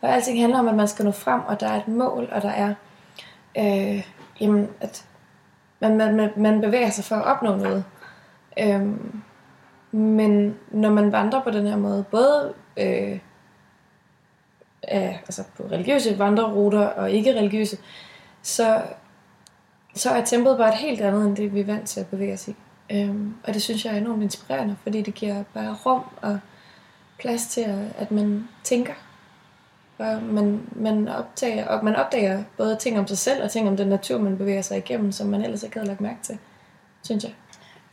Og 0.00 0.10
alting 0.10 0.40
handler 0.40 0.58
om, 0.58 0.68
at 0.68 0.74
man 0.74 0.88
skal 0.88 1.04
nå 1.04 1.10
frem, 1.10 1.40
og 1.46 1.60
der 1.60 1.68
er 1.68 1.76
et 1.76 1.88
mål, 1.88 2.28
og 2.32 2.42
der 2.42 2.50
er, 2.50 2.74
øh, 3.58 4.06
jamen, 4.40 4.68
at 4.80 5.04
man, 5.80 5.96
man, 5.96 6.30
man 6.36 6.60
bevæger 6.60 6.90
sig 6.90 7.04
for 7.04 7.16
at 7.16 7.24
opnå 7.24 7.56
noget. 7.56 7.84
Øhm, 8.58 9.22
men 9.92 10.56
når 10.70 10.90
man 10.90 11.12
vandrer 11.12 11.42
på 11.42 11.50
den 11.50 11.66
her 11.66 11.76
måde, 11.76 12.04
både 12.10 12.54
øh, 12.76 13.18
af, 14.88 15.20
altså 15.22 15.44
på 15.56 15.62
religiøse 15.70 16.18
vandreruter 16.18 16.86
og 16.86 17.10
ikke 17.10 17.38
religiøse, 17.38 17.76
så, 18.42 18.82
så 19.94 20.10
er 20.10 20.24
tempoet 20.24 20.58
bare 20.58 20.68
et 20.68 20.78
helt 20.78 21.00
andet, 21.00 21.26
end 21.26 21.36
det 21.36 21.54
vi 21.54 21.60
er 21.60 21.64
vant 21.64 21.88
til 21.88 22.00
at 22.00 22.06
bevæge 22.06 22.32
os 22.32 22.48
i. 22.48 22.54
Øhm, 22.92 23.34
og 23.44 23.54
det 23.54 23.62
synes 23.62 23.84
jeg 23.84 23.94
er 23.94 23.98
enormt 23.98 24.22
inspirerende, 24.22 24.76
fordi 24.82 25.02
det 25.02 25.14
giver 25.14 25.44
bare 25.54 25.76
rum 25.86 26.02
og 26.22 26.38
plads 27.18 27.46
til, 27.46 27.90
at 27.98 28.10
man 28.10 28.48
tænker. 28.64 28.94
Og 29.98 30.22
man, 30.22 30.60
man, 30.72 31.08
optager, 31.08 31.66
og 31.66 31.84
man 31.84 31.96
opdager 31.96 32.42
både 32.56 32.76
ting 32.76 32.98
om 32.98 33.06
sig 33.06 33.18
selv 33.18 33.44
og 33.44 33.50
ting 33.50 33.68
om 33.68 33.76
den 33.76 33.88
natur, 33.88 34.18
man 34.18 34.38
bevæger 34.38 34.62
sig 34.62 34.78
igennem, 34.78 35.12
som 35.12 35.26
man 35.26 35.42
ellers 35.42 35.62
ikke 35.62 35.76
havde 35.76 35.88
lagt 35.88 36.00
mærke 36.00 36.18
til, 36.22 36.38
synes 37.02 37.24
jeg. 37.24 37.32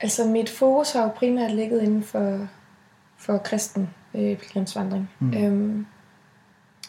Altså 0.01 0.25
mit 0.25 0.50
fokus 0.50 0.91
har 0.91 1.01
jo 1.01 1.07
primært 1.07 1.51
ligget 1.51 1.81
inden 1.81 2.03
for, 2.03 2.48
for 3.17 3.38
kristen 3.38 3.89
øh, 4.13 4.38
pilgrimsvandring. 4.38 5.10
Mm. 5.19 5.33
Øhm, 5.33 5.86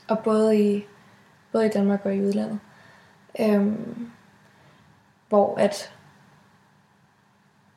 og 0.09 0.19
både 0.19 0.61
i, 0.61 0.85
både 1.53 1.67
i 1.67 1.71
Danmark 1.71 2.01
og 2.05 2.17
i 2.17 2.21
udlandet. 2.21 2.59
Øhm, 3.41 4.11
hvor 5.29 5.57
at 5.57 5.93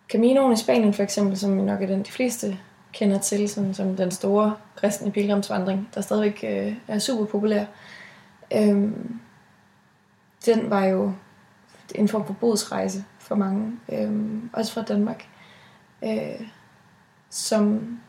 Caminoen 0.09 0.53
i 0.53 0.57
Spanien 0.57 0.93
for 0.93 1.03
eksempel, 1.03 1.37
som 1.37 1.51
nok 1.51 1.81
er 1.81 1.87
den 1.87 2.03
de 2.03 2.11
fleste 2.11 2.59
kender 2.93 3.19
til, 3.19 3.49
sådan, 3.49 3.73
som 3.73 3.95
den 3.95 4.11
store 4.11 4.55
kristne 4.75 5.11
pilgrimsvandring, 5.11 5.89
der 5.95 6.01
stadigvæk 6.01 6.43
øh, 6.47 6.75
er 6.87 6.99
super 6.99 7.25
populær, 7.25 7.65
øhm, 8.55 9.19
den 10.45 10.69
var 10.69 10.85
jo 10.85 11.13
en 11.95 12.07
form 12.07 12.25
for 12.25 12.33
bodsrejse 12.33 13.05
for 13.19 13.35
mange, 13.35 13.79
øhm, 13.91 14.49
også 14.53 14.73
fra 14.73 14.81
Danmark, 14.81 15.27
øh, 16.03 16.47
som, 17.29 17.99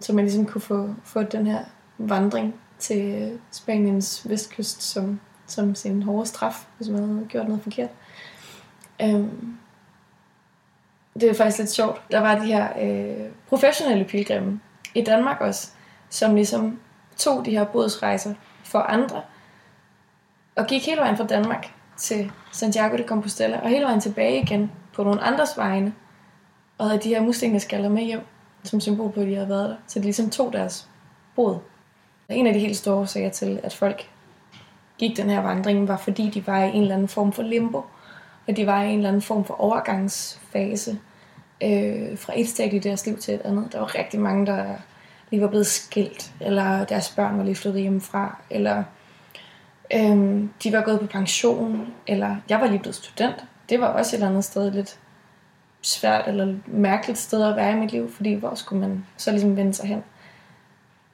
som 0.00 0.16
man 0.16 0.24
ligesom 0.24 0.46
kunne 0.46 0.60
få, 0.60 0.94
få 1.04 1.22
den 1.22 1.46
her 1.46 1.64
vandring 1.98 2.54
til 2.78 3.38
Spaniens 3.50 4.26
vestkyst 4.28 4.82
som, 4.82 5.20
som 5.46 5.74
sin 5.74 6.02
hårde 6.02 6.26
straf, 6.26 6.66
hvis 6.76 6.88
man 6.88 7.08
havde 7.08 7.26
gjort 7.28 7.48
noget 7.48 7.62
forkert. 7.62 7.90
Øhm, 9.02 9.58
det 11.14 11.30
er 11.30 11.34
faktisk 11.34 11.58
lidt 11.58 11.70
sjovt. 11.70 12.02
Der 12.10 12.20
var 12.20 12.38
de 12.38 12.46
her 12.46 12.68
øh, 12.80 13.30
professionelle 13.48 14.04
pilgrimme 14.04 14.60
i 14.94 15.02
Danmark 15.02 15.40
også, 15.40 15.70
som 16.10 16.34
ligesom 16.34 16.80
tog 17.16 17.44
de 17.44 17.50
her 17.50 17.64
bådsrejser 17.64 18.34
for 18.64 18.78
andre, 18.78 19.22
og 20.56 20.66
gik 20.66 20.86
hele 20.86 21.00
vejen 21.00 21.16
fra 21.16 21.26
Danmark 21.26 21.72
til 21.96 22.32
Santiago 22.52 22.96
de 22.96 23.04
Compostela, 23.06 23.60
og 23.60 23.68
hele 23.68 23.84
vejen 23.84 24.00
tilbage 24.00 24.42
igen 24.42 24.72
på 24.94 25.04
nogle 25.04 25.22
andres 25.22 25.56
vegne, 25.56 25.94
og 26.78 26.86
havde 26.86 27.02
de 27.02 27.08
her 27.08 27.22
muslingeskaller 27.22 27.88
med 27.88 28.02
hjem, 28.02 28.20
som 28.64 28.80
symbol 28.80 29.12
på, 29.12 29.20
at 29.20 29.26
de 29.26 29.34
havde 29.34 29.48
været 29.48 29.68
der. 29.68 29.76
Så 29.86 29.98
de 29.98 30.04
ligesom 30.04 30.30
tog 30.30 30.52
deres 30.52 30.88
båd. 31.34 31.58
En 32.28 32.46
af 32.46 32.54
de 32.54 32.60
helt 32.60 32.76
store 32.76 32.94
årsager 32.94 33.30
til, 33.30 33.60
at 33.62 33.74
folk 33.74 34.10
gik 34.98 35.16
den 35.16 35.30
her 35.30 35.40
vandring, 35.40 35.88
var 35.88 35.96
fordi 35.96 36.30
de 36.30 36.46
var 36.46 36.64
i 36.64 36.68
en 36.68 36.82
eller 36.82 36.94
anden 36.94 37.08
form 37.08 37.32
for 37.32 37.42
limbo, 37.42 37.84
og 38.48 38.56
de 38.56 38.66
var 38.66 38.82
i 38.82 38.88
en 38.88 38.96
eller 38.96 39.08
anden 39.08 39.22
form 39.22 39.44
for 39.44 39.60
overgangsfase 39.60 40.98
øh, 41.62 42.18
fra 42.18 42.32
et 42.36 42.48
stadie 42.48 42.76
i 42.76 42.78
deres 42.78 43.06
liv 43.06 43.18
til 43.18 43.34
et 43.34 43.40
andet. 43.40 43.72
Der 43.72 43.78
var 43.78 43.94
rigtig 43.94 44.20
mange, 44.20 44.46
der 44.46 44.64
lige 45.30 45.42
var 45.42 45.48
blevet 45.48 45.66
skilt, 45.66 46.32
eller 46.40 46.84
deres 46.84 47.10
børn 47.16 47.38
var 47.38 47.44
lige 47.44 47.54
flyttet 47.54 47.82
hjemmefra, 47.82 48.38
eller 48.50 48.84
øh, 49.94 50.44
de 50.62 50.72
var 50.72 50.82
gået 50.82 51.00
på 51.00 51.06
pension, 51.06 51.86
eller 52.06 52.36
jeg 52.48 52.60
var 52.60 52.66
lige 52.66 52.78
blevet 52.78 52.94
student. 52.94 53.44
Det 53.68 53.80
var 53.80 53.86
også 53.86 54.16
et 54.16 54.18
eller 54.18 54.28
andet 54.28 54.44
sted 54.44 54.70
lidt 54.70 54.98
svært 55.82 56.28
eller 56.28 56.54
mærkeligt 56.66 57.18
sted 57.18 57.42
at 57.42 57.56
være 57.56 57.72
i 57.72 57.80
mit 57.80 57.92
liv, 57.92 58.12
fordi 58.12 58.34
hvor 58.34 58.54
skulle 58.54 58.80
man 58.80 59.06
så 59.16 59.30
ligesom 59.30 59.56
vende 59.56 59.74
sig 59.74 59.88
hen? 59.88 60.02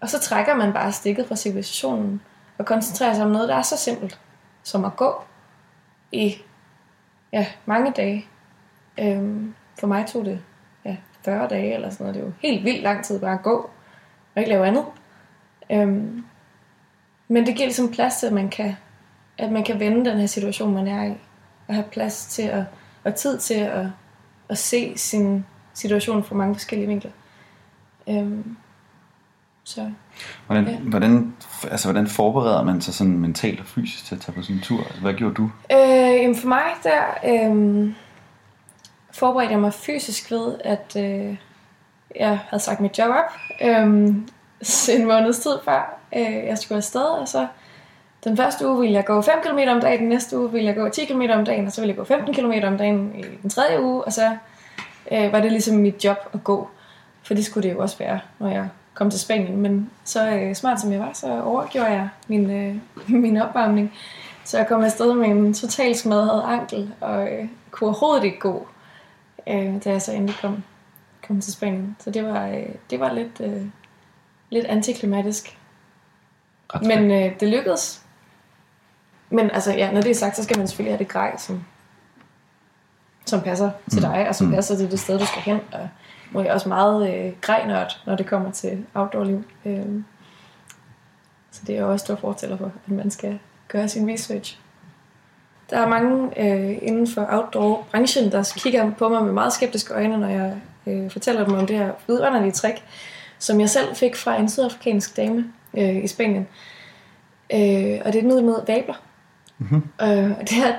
Og 0.02 0.10
så 0.10 0.20
trækker 0.20 0.54
man 0.54 0.72
bare 0.72 0.92
stikket 0.92 1.28
fra 1.28 1.36
civilisationen 1.36 2.22
og 2.58 2.66
koncentrerer 2.66 3.14
sig 3.14 3.24
om 3.24 3.30
noget, 3.30 3.48
der 3.48 3.54
er 3.54 3.62
så 3.62 3.76
simpelt 3.76 4.20
som 4.62 4.84
at 4.84 4.96
gå 4.96 5.24
i 6.12 6.36
ja, 7.32 7.46
mange 7.66 7.92
dage. 7.92 8.26
Øhm, 9.00 9.54
for 9.80 9.86
mig 9.86 10.06
tog 10.06 10.24
det 10.24 10.40
ja, 10.84 10.96
40 11.24 11.48
dage 11.48 11.74
eller 11.74 11.90
sådan 11.90 12.04
noget. 12.04 12.14
Det 12.14 12.22
er 12.22 12.26
jo 12.26 12.32
helt 12.38 12.64
vildt 12.64 12.82
lang 12.82 13.04
tid 13.04 13.20
bare 13.20 13.32
at 13.32 13.42
gå 13.42 13.70
og 14.34 14.40
ikke 14.40 14.50
lave 14.50 14.66
andet. 14.66 14.84
Øhm, 15.72 16.24
men 17.28 17.46
det 17.46 17.56
giver 17.56 17.66
ligesom 17.66 17.92
plads 17.92 18.16
til, 18.16 18.26
at 18.26 18.32
man 18.32 18.48
kan, 18.48 18.76
at 19.38 19.52
man 19.52 19.64
kan 19.64 19.80
vende 19.80 20.10
den 20.10 20.18
her 20.18 20.26
situation, 20.26 20.74
man 20.74 20.88
er 20.88 21.04
i. 21.04 21.14
Og 21.68 21.74
have 21.74 21.86
plads 21.92 22.26
til 22.26 22.42
at, 22.42 22.64
og 23.04 23.14
tid 23.14 23.38
til 23.38 23.54
at, 23.54 23.86
at 24.48 24.58
se 24.58 24.98
sin 24.98 25.46
situation 25.74 26.24
fra 26.24 26.34
mange 26.34 26.54
forskellige 26.54 26.88
vinkler. 26.88 27.10
Øhm, 28.08 28.56
så, 29.64 29.90
hvordan, 30.46 30.68
ja. 30.68 30.76
hvordan, 30.76 31.34
altså, 31.70 31.86
hvordan 31.86 32.06
forbereder 32.06 32.62
man 32.62 32.80
sig 32.80 32.94
sådan 32.94 33.18
mentalt 33.18 33.60
og 33.60 33.66
fysisk 33.66 34.04
til 34.04 34.14
at 34.14 34.20
tage 34.20 34.34
på 34.34 34.42
sådan 34.42 34.56
en 34.56 34.62
tur? 34.62 34.84
Altså, 34.84 35.00
hvad 35.00 35.14
gjorde 35.14 35.34
du? 35.34 35.50
Øh, 35.72 36.36
for 36.36 36.48
mig 36.48 36.64
der 36.82 37.02
øh, 37.26 37.92
forberedte 39.10 39.52
jeg 39.52 39.60
mig 39.60 39.74
fysisk 39.74 40.30
ved, 40.30 40.58
at 40.64 40.96
øh, 40.96 41.36
jeg 42.16 42.38
havde 42.48 42.62
sagt 42.62 42.80
mit 42.80 42.98
job 42.98 43.10
op 43.10 43.32
øh, 43.62 43.86
en 44.96 45.06
måneds 45.06 45.38
tid 45.38 45.58
før 45.64 45.98
øh, 46.16 46.46
jeg 46.46 46.58
skulle 46.58 46.76
afsted, 46.76 47.04
og 47.04 47.28
så 47.28 47.46
den 48.24 48.36
første 48.36 48.68
uge 48.68 48.80
ville 48.80 48.94
jeg 48.94 49.04
gå 49.04 49.22
5 49.22 49.34
km 49.42 49.58
om 49.68 49.80
dagen, 49.80 50.00
den 50.00 50.08
næste 50.08 50.38
uge 50.38 50.52
ville 50.52 50.66
jeg 50.66 50.74
gå 50.74 50.88
10 50.88 51.04
km 51.04 51.22
om 51.30 51.44
dagen, 51.44 51.66
og 51.66 51.72
så 51.72 51.80
ville 51.80 51.90
jeg 51.90 51.96
gå 51.96 52.04
15 52.04 52.34
km 52.34 52.52
om 52.64 52.78
dagen 52.78 53.14
i 53.14 53.22
den 53.42 53.50
tredje 53.50 53.82
uge, 53.82 54.04
og 54.04 54.12
så 54.12 54.36
øh, 55.12 55.32
var 55.32 55.40
det 55.40 55.52
ligesom 55.52 55.76
mit 55.76 56.04
job 56.04 56.16
at 56.34 56.44
gå. 56.44 56.68
For 57.22 57.34
det 57.34 57.44
skulle 57.44 57.68
det 57.68 57.74
jo 57.74 57.80
også 57.80 57.98
være, 57.98 58.20
når 58.38 58.48
jeg 58.48 58.68
kom 58.94 59.10
til 59.10 59.20
Spanien. 59.20 59.56
Men 59.56 59.90
så 60.04 60.30
øh, 60.30 60.54
smart 60.54 60.80
som 60.80 60.92
jeg 60.92 61.00
var, 61.00 61.12
så 61.12 61.42
overgjorde 61.42 61.90
jeg 61.90 62.08
min, 62.28 62.50
øh, 62.50 62.76
min 63.22 63.36
opvarmning. 63.36 63.92
Så 64.44 64.58
jeg 64.58 64.66
kom 64.66 64.84
afsted 64.84 65.14
med 65.14 65.28
en 65.28 65.54
totalt 65.54 65.98
smadret 65.98 66.58
ankel, 66.58 66.94
og 67.00 67.32
øh, 67.32 67.48
kunne 67.70 67.88
overhovedet 67.88 68.24
ikke 68.24 68.38
gå, 68.38 68.68
øh, 69.46 69.84
da 69.84 69.90
jeg 69.90 70.02
så 70.02 70.12
endelig 70.12 70.36
kom, 70.40 70.62
kom 71.26 71.40
til 71.40 71.52
Spanien. 71.52 71.96
Så 72.00 72.10
det 72.10 72.24
var, 72.24 72.48
øh, 72.48 72.68
det 72.90 73.00
var 73.00 73.12
lidt, 73.12 73.40
øh, 73.40 73.66
lidt 74.50 74.66
antiklimatisk. 74.66 75.58
Men 76.82 77.10
øh, 77.10 77.40
det 77.40 77.48
lykkedes. 77.48 78.02
Men 79.30 79.50
altså, 79.50 79.72
ja, 79.72 79.92
når 79.92 80.00
det 80.00 80.10
er 80.10 80.14
sagt, 80.14 80.36
så 80.36 80.44
skal 80.44 80.58
man 80.58 80.68
selvfølgelig 80.68 80.92
have 80.92 80.98
det 80.98 81.08
grej, 81.08 81.36
som, 81.38 81.64
som 83.26 83.40
passer 83.40 83.70
mm. 83.70 83.90
til 83.90 84.02
dig, 84.02 84.28
og 84.28 84.34
som 84.34 84.46
mm. 84.46 84.52
passer 84.52 84.76
til 84.76 84.90
det 84.90 85.00
sted, 85.00 85.18
du 85.18 85.26
skal 85.26 85.42
hen. 85.42 85.60
Og 85.72 85.88
jeg 86.40 86.52
også 86.52 86.68
meget 86.68 87.14
øh, 87.14 87.32
grejnørd, 87.40 88.00
når 88.06 88.16
det 88.16 88.26
kommer 88.26 88.50
til 88.50 88.86
outdoor-liv. 88.94 89.44
Øh, 89.64 90.02
så 91.50 91.62
det 91.66 91.76
er 91.76 91.80
jo 91.80 91.92
også 91.92 92.04
stor 92.04 92.16
fortæller 92.16 92.56
for, 92.56 92.72
at 92.86 92.92
man 92.92 93.10
skal 93.10 93.38
gøre 93.68 93.88
sin 93.88 94.12
research. 94.12 94.58
Der 95.70 95.78
er 95.78 95.88
mange 95.88 96.40
øh, 96.40 96.78
inden 96.82 97.06
for 97.06 97.26
outdoor-branchen, 97.30 98.32
der 98.32 98.52
kigger 98.56 98.90
på 98.90 99.08
mig 99.08 99.24
med 99.24 99.32
meget 99.32 99.52
skeptiske 99.52 99.94
øjne, 99.94 100.16
når 100.16 100.28
jeg 100.28 100.56
øh, 100.86 101.10
fortæller 101.10 101.44
dem 101.44 101.54
om 101.54 101.66
det 101.66 101.76
her 101.76 101.92
vidunderlige 102.06 102.52
trick, 102.52 102.82
som 103.38 103.60
jeg 103.60 103.70
selv 103.70 103.94
fik 103.94 104.16
fra 104.16 104.36
en 104.36 104.48
sydafrikansk 104.48 105.16
dame 105.16 105.52
øh, 105.74 106.04
i 106.04 106.06
Spanien. 106.06 106.48
Øh, 107.52 108.00
og 108.04 108.12
det 108.12 108.14
er 108.14 108.18
et 108.18 108.24
middel 108.24 108.44
mod 108.44 108.66
vabler. 108.66 108.94
Mm-hmm. 109.58 109.82
Øh, 110.02 110.40
det 110.40 110.52
er, 110.52 110.68
at 110.68 110.74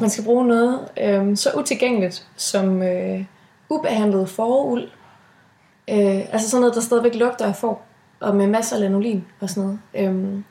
man 0.00 0.10
skal 0.10 0.24
bruge 0.24 0.46
noget 0.46 0.88
øh, 1.00 1.36
så 1.36 1.50
utilgængeligt 1.56 2.26
som, 2.36 2.82
øh, 2.82 3.24
ubehandlet 3.68 4.28
foruld. 4.28 4.82
Øh, 5.90 6.32
altså 6.32 6.50
sådan 6.50 6.60
noget, 6.60 6.74
der 6.74 6.80
stadigvæk 6.80 7.14
lugter 7.14 7.46
af 7.46 7.56
får, 7.56 7.86
og 8.20 8.36
med 8.36 8.46
masser 8.46 8.76
af 8.76 8.82
lanolin 8.82 9.24
og 9.40 9.50
sådan 9.50 9.62
noget. 9.62 9.80
Øh, 9.94 10.42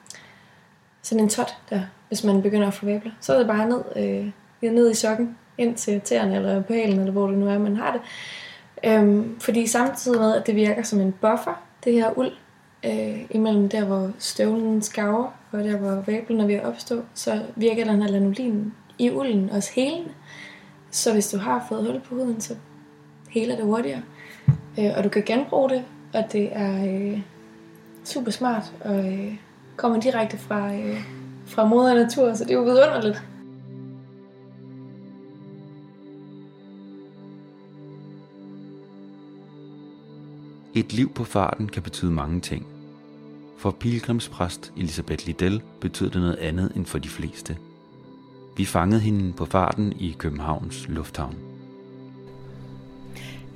sådan 1.02 1.24
en 1.24 1.30
tot 1.30 1.56
der, 1.70 1.82
hvis 2.08 2.24
man 2.24 2.42
begynder 2.42 2.68
at 2.68 2.74
få 2.74 2.86
væbler. 2.86 3.12
Så 3.22 3.34
er 3.34 3.38
det 3.38 3.48
bare 3.48 3.70
ned, 3.70 3.84
øh, 3.96 4.74
ned 4.74 4.92
i 4.92 4.94
sokken, 4.94 5.38
ind 5.58 5.76
til 5.76 6.02
tæerne 6.02 6.36
eller 6.36 6.62
på 6.62 6.74
hælen, 6.74 7.00
eller 7.00 7.12
hvor 7.12 7.28
det 7.28 7.38
nu 7.38 7.48
er, 7.48 7.58
man 7.58 7.76
har 7.76 7.92
det. 7.92 8.02
Øhm, 8.84 9.40
fordi 9.40 9.68
samtidig 9.68 10.20
med, 10.20 10.36
at 10.36 10.48
det 10.48 10.56
virker 10.56 10.84
som 10.84 11.02
en 11.02 11.12
buffer, 11.12 11.62
det 11.84 11.94
her 11.94 12.18
uld, 12.18 12.32
øh, 12.86 13.26
imellem 13.30 13.70
der, 13.70 13.86
hvor 13.86 14.12
støvlen 14.20 14.82
skaver, 14.82 15.32
og 15.52 15.64
der, 15.64 15.78
hvor 15.78 16.04
væblen 16.06 16.40
er 16.40 16.46
ved 16.46 16.56
at 16.56 16.66
opstå, 16.66 17.02
så 17.14 17.42
virker 17.56 17.86
den 17.86 18.02
her 18.02 18.10
lanolin 18.10 18.74
i 19.00 19.12
ulden 19.12 19.50
også 19.50 19.72
helende. 19.76 20.10
Så 20.92 21.14
hvis 21.14 21.30
du 21.30 21.38
har 21.38 21.66
fået 21.70 21.86
hul 21.86 22.02
på 22.02 22.16
huden, 22.16 22.42
så 22.42 22.56
heler 23.36 23.56
det 23.56 23.66
hurtigere. 23.66 24.02
Øh, 24.80 24.92
og 24.98 25.04
du 25.04 25.10
kan 25.10 25.24
genbruge 25.26 25.70
det, 25.70 25.84
og 26.14 26.24
det 26.32 26.50
er 26.52 26.86
øh, 26.86 27.22
super 28.04 28.32
smart, 28.32 28.74
og 28.80 29.14
øh, 29.14 29.36
kommer 29.76 30.00
direkte 30.00 30.38
fra, 30.38 30.74
øh, 30.74 30.98
fra 31.46 31.66
moder 31.66 31.94
natur, 31.94 32.34
så 32.34 32.44
det 32.44 32.52
er 32.52 32.56
jo 32.56 32.64
vidunderligt. 32.64 33.24
Et 40.76 40.94
liv 40.94 41.14
på 41.14 41.24
farten 41.24 41.70
kan 41.70 41.84
betyde 41.84 42.12
mange 42.12 42.42
ting. 42.42 42.68
For 43.58 43.72
pilgrimspræst 43.72 44.74
Elisabeth 44.78 45.26
Liddell 45.26 45.62
betød 45.82 46.10
det 46.10 46.22
noget 46.22 46.36
andet 46.36 46.72
end 46.76 46.86
for 46.86 47.00
de 47.00 47.10
fleste. 47.10 47.58
Vi 48.58 48.66
fangede 48.66 49.02
hende 49.02 49.34
på 49.34 49.46
farten 49.46 49.94
i 50.00 50.16
Københavns 50.20 50.88
Lufthavn. 50.88 51.55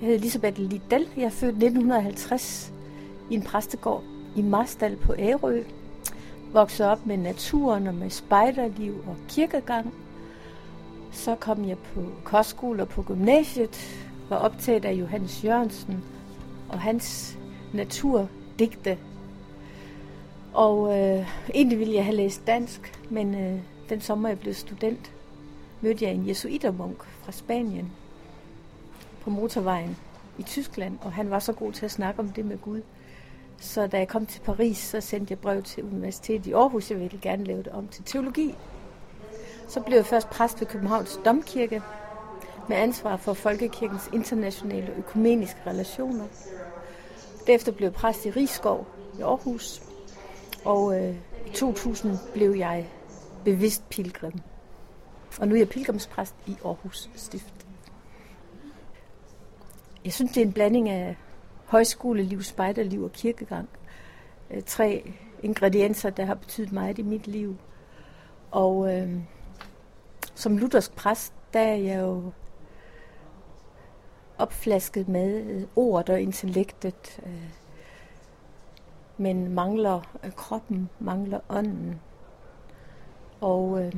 Jeg 0.02 0.08
hedder 0.08 0.20
Elisabeth 0.20 0.60
Liddell. 0.60 1.08
Jeg 1.18 1.24
er 1.24 1.30
født 1.30 1.56
1950 1.56 2.74
i 3.30 3.34
en 3.34 3.42
præstegård 3.42 4.04
i 4.36 4.42
Marstal 4.42 4.96
på 4.96 5.16
Ærø. 5.18 5.64
Voksede 6.54 6.92
op 6.92 7.06
med 7.06 7.18
naturen 7.18 7.88
og 7.88 7.94
med 7.94 8.10
spejderliv 8.10 9.04
og 9.08 9.16
kirkegang. 9.30 9.94
Så 11.12 11.36
kom 11.36 11.68
jeg 11.68 11.78
på 11.78 12.02
kostskole 12.24 12.82
og 12.82 12.88
på 12.88 13.04
gymnasiet, 13.04 14.00
var 14.30 14.36
optaget 14.36 14.86
af 14.86 14.94
Johannes 14.94 15.44
Jørgensen 15.44 16.04
og 16.70 16.80
hans 16.80 17.38
naturdigte. 17.74 18.98
Og 20.54 21.00
øh, 21.00 21.28
egentlig 21.54 21.80
ville 21.80 21.94
jeg 21.94 22.06
have 22.06 22.18
læst 22.18 22.48
dansk, 22.48 23.00
men 23.10 23.36
øh, 23.36 23.60
den 23.90 24.02
sommer 24.02 24.30
jeg 24.30 24.40
blev 24.40 24.54
student, 24.54 25.12
mødte 25.82 26.06
jeg 26.06 26.14
en 26.14 26.28
jesuitermunk 26.28 27.04
fra 27.04 27.32
Spanien 27.32 27.92
på 29.30 29.34
motorvejen 29.34 29.98
i 30.38 30.44
Tyskland, 30.44 30.98
og 31.02 31.12
han 31.12 31.30
var 31.30 31.40
så 31.40 31.54
god 31.54 31.74
til 31.74 31.86
at 31.86 31.92
snakke 31.92 32.20
om 32.20 32.30
det 32.30 32.46
med 32.46 32.58
Gud. 32.58 32.82
Så 33.58 33.88
da 33.88 33.98
jeg 33.98 34.08
kom 34.08 34.26
til 34.26 34.42
Paris, 34.42 34.78
så 34.78 35.02
sendte 35.02 35.32
jeg 35.32 35.40
brev 35.40 35.64
til 35.64 35.84
Universitetet 35.84 36.48
i 36.48 36.54
Aarhus. 36.54 36.92
Jeg 36.92 37.00
ville 37.00 37.20
gerne 37.22 37.44
lave 37.44 37.64
det 37.64 37.68
om 37.68 37.88
til 37.88 38.04
teologi. 38.04 38.56
Så 39.68 39.82
blev 39.82 39.96
jeg 39.96 40.06
først 40.06 40.30
præst 40.30 40.60
ved 40.60 40.68
Københavns 40.68 41.20
Domkirke 41.26 41.82
med 42.70 42.78
ansvar 42.78 43.18
for 43.18 43.34
Folkekirkens 43.34 44.10
internationale 44.14 44.94
økumeniske 44.98 45.60
relationer. 45.68 46.26
Derefter 47.48 47.72
blev 47.72 47.86
jeg 47.86 47.94
præst 47.94 48.26
i 48.26 48.32
Rigskov 48.32 48.88
i 49.20 49.22
Aarhus, 49.22 49.82
og 50.66 51.00
øh, 51.00 51.16
i 51.48 51.50
2000 51.54 52.18
blev 52.34 52.52
jeg 52.52 52.90
bevidst 53.46 53.90
pilgrim. 53.90 54.40
Og 55.40 55.48
nu 55.48 55.56
er 55.56 55.60
jeg 55.60 55.70
pilgrimspræst 55.70 56.36
i 56.48 56.58
Aarhus 56.66 57.10
Stift. 57.16 57.59
Jeg 60.06 60.14
synes, 60.14 60.32
det 60.32 60.42
er 60.42 60.46
en 60.46 60.54
blanding 60.54 60.90
af 60.90 61.18
højskoleliv, 61.66 62.44
spejderliv 62.44 63.04
og 63.04 63.12
kirkegang. 63.12 63.70
Øh, 64.52 64.62
tre 64.62 65.14
ingredienser, 65.44 66.10
der 66.10 66.26
har 66.26 66.36
betydet 66.36 66.72
meget 66.72 67.00
i 67.00 67.02
mit 67.02 67.28
liv. 67.28 67.58
Og 68.52 68.96
øh, 68.96 69.18
som 70.36 70.58
luthersk 70.58 70.96
præst, 70.96 71.34
der 71.54 71.60
er 71.60 71.76
jeg 71.76 72.00
jo 72.00 72.32
opflasket 74.38 75.08
med 75.08 75.44
øh, 75.44 75.64
ordet 75.76 76.10
og 76.10 76.22
intellektet, 76.22 77.20
øh, 77.26 77.50
men 79.18 79.54
mangler 79.54 80.18
øh, 80.24 80.32
kroppen, 80.32 80.90
mangler 81.00 81.40
ånden. 81.50 82.02
Og 83.42 83.84
øh, 83.84 83.94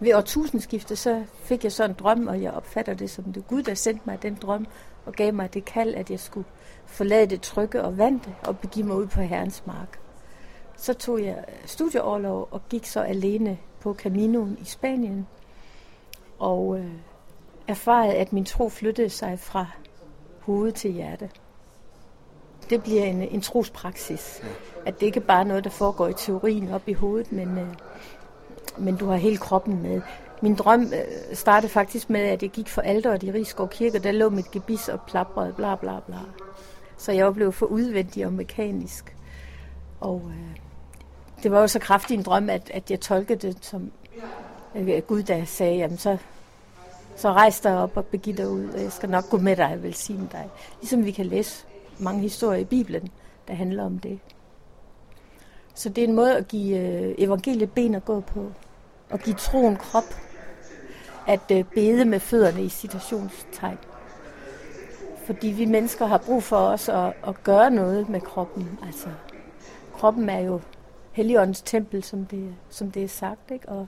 ved 0.00 0.14
årtusindskiftet, 0.14 0.98
så 0.98 1.24
fik 1.42 1.64
jeg 1.64 1.72
så 1.72 1.84
en 1.84 1.92
drøm, 1.92 2.26
og 2.26 2.42
jeg 2.42 2.52
opfatter 2.52 2.94
det 2.94 3.10
som 3.10 3.32
det 3.32 3.46
Gud, 3.46 3.62
der 3.62 3.74
sendte 3.74 4.02
mig 4.04 4.22
den 4.22 4.34
drøm, 4.34 4.66
og 5.06 5.12
gav 5.12 5.34
mig 5.34 5.54
det 5.54 5.64
kald, 5.64 5.94
at 5.94 6.10
jeg 6.10 6.20
skulle 6.20 6.46
forlade 6.86 7.26
det 7.26 7.40
trygge 7.40 7.82
og 7.82 7.98
vante 7.98 8.34
og 8.42 8.58
begive 8.58 8.86
mig 8.86 8.96
ud 8.96 9.06
på 9.06 9.20
Herrens 9.20 9.62
mark. 9.66 9.98
Så 10.76 10.94
tog 10.94 11.22
jeg 11.22 11.44
studieårlov 11.64 12.48
og 12.50 12.60
gik 12.68 12.86
så 12.86 13.00
alene 13.00 13.58
på 13.80 13.94
Caminoen 13.94 14.58
i 14.60 14.64
Spanien. 14.64 15.26
Og 16.38 16.78
øh, 16.78 16.92
erfaret, 17.68 18.12
at 18.12 18.32
min 18.32 18.44
tro 18.44 18.68
flyttede 18.68 19.10
sig 19.10 19.38
fra 19.38 19.66
hoved 20.40 20.72
til 20.72 20.92
hjerte. 20.92 21.30
Det 22.70 22.82
bliver 22.82 23.04
en, 23.04 23.22
en 23.22 23.40
trospraksis. 23.40 24.42
At 24.86 25.00
det 25.00 25.06
ikke 25.06 25.20
bare 25.20 25.40
er 25.40 25.44
noget, 25.44 25.64
der 25.64 25.70
foregår 25.70 26.08
i 26.08 26.14
teorien 26.14 26.72
op 26.72 26.88
i 26.88 26.92
hovedet, 26.92 27.32
men, 27.32 27.58
øh, 27.58 27.74
men 28.80 28.96
du 28.96 29.06
har 29.06 29.16
hele 29.16 29.36
kroppen 29.36 29.82
med. 29.82 30.00
Min 30.42 30.54
drøm 30.54 30.82
øh, 30.82 31.34
startede 31.34 31.72
faktisk 31.72 32.10
med, 32.10 32.20
at 32.20 32.42
jeg 32.42 32.50
gik 32.50 32.68
for 32.68 32.82
alderet 32.82 33.22
i 33.22 33.32
Rigskov 33.32 33.68
Kirke, 33.68 33.98
der 33.98 34.12
lå 34.12 34.28
mit 34.28 34.50
gebis 34.50 34.88
og 34.88 35.00
plaprede, 35.06 35.52
bla 35.52 35.74
bla 35.74 36.00
bla. 36.06 36.18
Så 36.96 37.12
jeg 37.12 37.34
blev 37.34 37.52
for 37.52 37.66
udvendig 37.66 38.26
og 38.26 38.32
mekanisk. 38.32 39.16
Og 40.00 40.22
øh, 40.26 40.56
det 41.42 41.50
var 41.50 41.60
jo 41.60 41.66
så 41.66 41.78
kraftig 41.78 42.14
en 42.14 42.22
drøm, 42.22 42.50
at, 42.50 42.70
at 42.74 42.90
jeg 42.90 43.00
tolkede 43.00 43.48
det 43.48 43.64
som 43.64 43.92
øh, 44.74 45.02
Gud, 45.02 45.22
der 45.22 45.44
sagde, 45.44 45.76
jamen 45.76 45.98
så 45.98 46.16
så 47.16 47.32
rejs 47.32 47.60
dig 47.60 47.78
op 47.78 47.96
og 47.96 48.06
begiv 48.06 48.36
dig 48.36 48.48
ud, 48.48 48.68
og 48.68 48.82
jeg 48.82 48.92
skal 48.92 49.10
nok 49.10 49.30
gå 49.30 49.36
med 49.36 49.56
dig 49.56 49.72
og 49.72 49.82
velsigne 49.82 50.28
dig. 50.32 50.50
Ligesom 50.80 51.04
vi 51.04 51.10
kan 51.10 51.26
læse 51.26 51.64
mange 51.98 52.20
historier 52.20 52.60
i 52.60 52.64
Bibelen, 52.64 53.08
der 53.48 53.54
handler 53.54 53.84
om 53.84 53.98
det. 53.98 54.18
Så 55.74 55.88
det 55.88 56.04
er 56.04 56.08
en 56.08 56.14
måde 56.14 56.36
at 56.36 56.48
give 56.48 56.78
øh, 56.78 57.14
evangeliet 57.18 57.70
ben 57.70 57.94
at 57.94 58.04
gå 58.04 58.20
på, 58.20 58.52
og 59.10 59.18
give 59.20 59.36
troen 59.36 59.76
krop, 59.76 60.14
at 61.26 61.50
øh, 61.52 61.64
bede 61.64 62.04
med 62.04 62.20
fødderne 62.20 62.64
i 62.64 62.68
citationstegn. 62.68 63.78
Fordi 65.26 65.48
vi 65.48 65.64
mennesker 65.64 66.06
har 66.06 66.18
brug 66.18 66.42
for 66.42 66.56
os 66.56 66.88
at, 66.88 67.12
at 67.26 67.42
gøre 67.44 67.70
noget 67.70 68.08
med 68.08 68.20
kroppen. 68.20 68.78
Altså, 68.86 69.08
kroppen 69.92 70.28
er 70.28 70.40
jo 70.40 70.60
Helligåndens 71.12 71.62
tempel, 71.62 72.04
som 72.04 72.26
det, 72.26 72.54
som 72.70 72.90
det 72.90 73.04
er 73.04 73.08
sagt, 73.08 73.50
ikke? 73.50 73.68
Og 73.68 73.86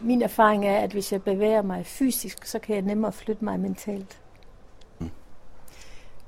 min 0.00 0.22
erfaring 0.22 0.66
er, 0.66 0.78
at 0.78 0.92
hvis 0.92 1.12
jeg 1.12 1.22
bevæger 1.22 1.62
mig 1.62 1.86
fysisk, 1.86 2.44
så 2.44 2.58
kan 2.58 2.74
jeg 2.74 2.82
nemmere 2.82 3.12
flytte 3.12 3.44
mig 3.44 3.60
mentalt. 3.60 4.20
Mm. 4.98 5.10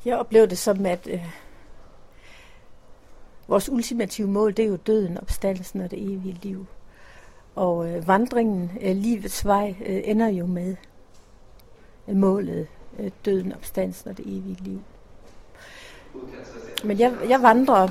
Jeg 0.04 0.18
oplever 0.18 0.46
det 0.46 0.58
som, 0.58 0.86
at 0.86 1.08
øh, 1.10 1.26
vores 3.48 3.68
ultimative 3.68 4.28
mål, 4.28 4.56
det 4.56 4.64
er 4.64 4.68
jo 4.68 4.76
døden, 4.76 5.18
opstandelsen 5.18 5.80
og 5.80 5.90
det 5.90 6.02
evige 6.02 6.38
liv. 6.42 6.66
Og 7.54 7.88
øh, 7.88 8.08
vandringen, 8.08 8.70
øh, 8.80 8.96
livets 8.96 9.44
vej, 9.44 9.74
øh, 9.86 10.00
ender 10.04 10.28
jo 10.28 10.46
med 10.46 10.76
øh, 12.08 12.16
målet, 12.16 12.66
øh, 12.98 13.10
døden, 13.24 13.52
opstandelsen 13.52 14.10
og 14.10 14.16
det 14.16 14.26
evige 14.26 14.56
liv. 14.60 14.80
Men 16.84 16.98
jeg, 16.98 17.12
jeg 17.28 17.42
vandrer, 17.42 17.88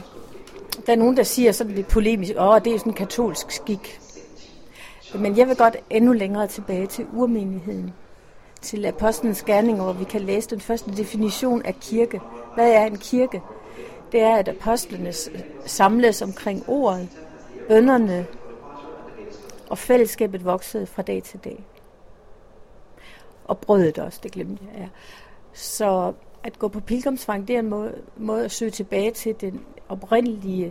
der 0.86 0.93
er 0.93 0.97
nogen, 0.97 1.17
der 1.17 1.24
siger 1.24 1.52
sådan 1.52 1.74
lidt 1.74 1.88
polemisk, 1.88 2.34
åh, 2.39 2.60
det 2.63 2.74
er 2.74 2.78
sådan 2.78 2.91
en 2.91 2.95
katolsk 2.95 3.52
skik. 3.52 4.00
Men 5.15 5.38
jeg 5.38 5.47
vil 5.47 5.56
godt 5.56 5.78
endnu 5.89 6.13
længere 6.13 6.47
tilbage 6.47 6.88
til 6.88 7.06
urmenigheden, 7.13 7.93
til 8.62 8.86
apostlenes 8.86 9.43
gerninger, 9.43 9.84
hvor 9.84 9.93
vi 9.93 10.04
kan 10.04 10.21
læse 10.21 10.50
den 10.50 10.60
første 10.60 10.91
definition 10.97 11.62
af 11.65 11.76
kirke. 11.76 12.21
Hvad 12.56 12.71
er 12.71 12.86
en 12.86 12.97
kirke? 12.97 13.41
Det 14.12 14.21
er, 14.21 14.36
at 14.36 14.47
apostlene 14.47 15.10
øh, 15.10 15.41
samles 15.65 16.21
omkring 16.21 16.63
ordet, 16.67 17.10
bønderne 17.67 18.26
og 19.71 19.77
fællesskabet 19.77 20.45
voksede 20.45 20.86
fra 20.86 21.01
dag 21.01 21.23
til 21.23 21.39
dag. 21.43 21.63
Og 23.45 23.57
brødet 23.57 23.99
også, 23.99 24.19
det 24.23 24.31
glemte 24.31 24.63
jeg. 24.73 24.81
Ja. 24.81 24.88
Så 25.53 26.13
at 26.43 26.60
gå 26.60 26.67
på 26.67 26.79
pilgrimsvang, 26.79 27.47
det 27.47 27.55
er 27.55 27.60
en 27.60 27.69
måde, 27.69 28.01
måde 28.17 28.45
at 28.45 28.51
søge 28.51 28.71
tilbage 28.71 29.12
til 29.12 29.36
den 29.41 29.65
oprindelige 29.89 30.65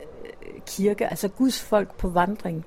øh, 0.00 0.60
kirke, 0.66 1.06
altså 1.06 1.28
Guds 1.28 1.62
folk 1.62 1.94
på 1.96 2.08
vandring 2.08 2.66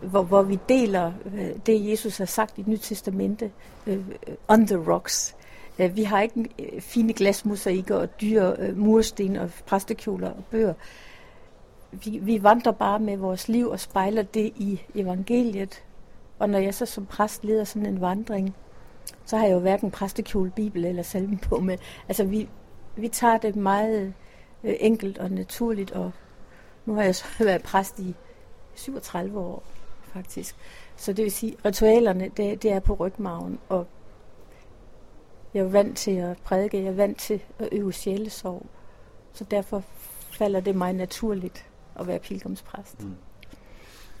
hvor, 0.00 0.22
hvor 0.22 0.42
vi 0.42 0.58
deler 0.68 1.12
øh, 1.34 1.50
det, 1.66 1.90
Jesus 1.90 2.18
har 2.18 2.24
sagt 2.24 2.58
i 2.58 2.64
Nyt 2.66 2.80
Testamente, 2.80 3.50
øh, 3.86 3.98
on 4.48 4.66
the 4.66 4.76
rocks. 4.76 5.36
Øh, 5.78 5.96
vi 5.96 6.02
har 6.02 6.20
ikke 6.20 6.48
øh, 6.58 6.80
fine 6.80 7.14
ikke, 7.70 7.96
og 7.96 8.20
dyre 8.20 8.56
øh, 8.58 8.78
mursten 8.78 9.36
og 9.36 9.50
præstekjoler 9.66 10.30
og 10.30 10.44
bøger. 10.50 10.74
Vi, 11.92 12.18
vi 12.22 12.42
vandrer 12.42 12.72
bare 12.72 12.98
med 12.98 13.16
vores 13.16 13.48
liv 13.48 13.68
og 13.68 13.80
spejler 13.80 14.22
det 14.22 14.52
i 14.56 14.82
evangeliet. 14.94 15.84
Og 16.38 16.50
når 16.50 16.58
jeg 16.58 16.74
så 16.74 16.86
som 16.86 17.06
præst 17.06 17.44
leder 17.44 17.64
sådan 17.64 17.86
en 17.86 18.00
vandring, 18.00 18.56
så 19.24 19.36
har 19.36 19.46
jeg 19.46 19.54
jo 19.54 19.58
hverken 19.58 19.90
præstekjole, 19.90 20.50
bibel 20.50 20.84
eller 20.84 21.02
salme 21.02 21.38
på, 21.38 21.58
med. 21.58 21.78
altså 22.08 22.24
vi, 22.24 22.48
vi 22.96 23.08
tager 23.08 23.38
det 23.38 23.56
meget 23.56 24.14
øh, 24.64 24.74
enkelt 24.80 25.18
og 25.18 25.30
naturligt, 25.30 25.90
og 25.90 26.10
nu 26.86 26.94
har 26.94 27.02
jeg 27.02 27.14
så 27.14 27.24
været 27.44 27.62
præst 27.62 27.98
i 27.98 28.14
37 28.74 29.38
år 29.40 29.62
faktisk. 30.12 30.56
Så 30.96 31.12
det 31.12 31.24
vil 31.24 31.32
sige, 31.32 31.56
ritualerne, 31.64 32.30
det, 32.36 32.62
det 32.62 32.72
er 32.72 32.80
på 32.80 32.94
rygmagen, 32.94 33.58
og 33.68 33.86
jeg 35.54 35.60
er 35.60 35.68
vant 35.68 35.98
til 35.98 36.10
at 36.10 36.38
prædike, 36.44 36.76
jeg 36.76 36.86
er 36.86 36.92
vant 36.92 37.18
til 37.18 37.42
at 37.58 37.68
øve 37.72 37.92
sjælesorg. 37.92 38.66
Så 39.32 39.44
derfor 39.44 39.82
falder 40.30 40.60
det 40.60 40.76
mig 40.76 40.92
naturligt 40.92 41.67
at 41.98 42.06
være 42.06 42.18
pilgrimspræst. 42.18 43.02
Mm. 43.02 43.14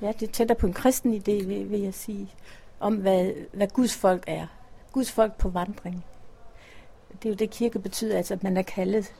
Ja, 0.02 0.12
det 0.20 0.28
er 0.28 0.32
tættere 0.32 0.58
på 0.58 0.66
en 0.66 0.72
kristen 0.72 1.14
idé, 1.14 1.46
vil, 1.46 1.70
vil 1.70 1.80
jeg 1.80 1.94
sige, 1.94 2.34
om 2.80 2.96
hvad, 2.96 3.32
hvad 3.52 3.68
Guds 3.68 3.96
folk 3.96 4.24
er. 4.26 4.46
Guds 4.92 5.12
folk 5.12 5.36
på 5.36 5.48
vandring. 5.48 6.04
Det 7.12 7.24
er 7.24 7.30
jo 7.30 7.34
det, 7.34 7.50
kirke 7.50 7.78
betyder, 7.78 8.16
altså 8.16 8.34
at 8.34 8.42
man 8.42 8.56
er 8.56 8.62
kaldet, 8.62 9.14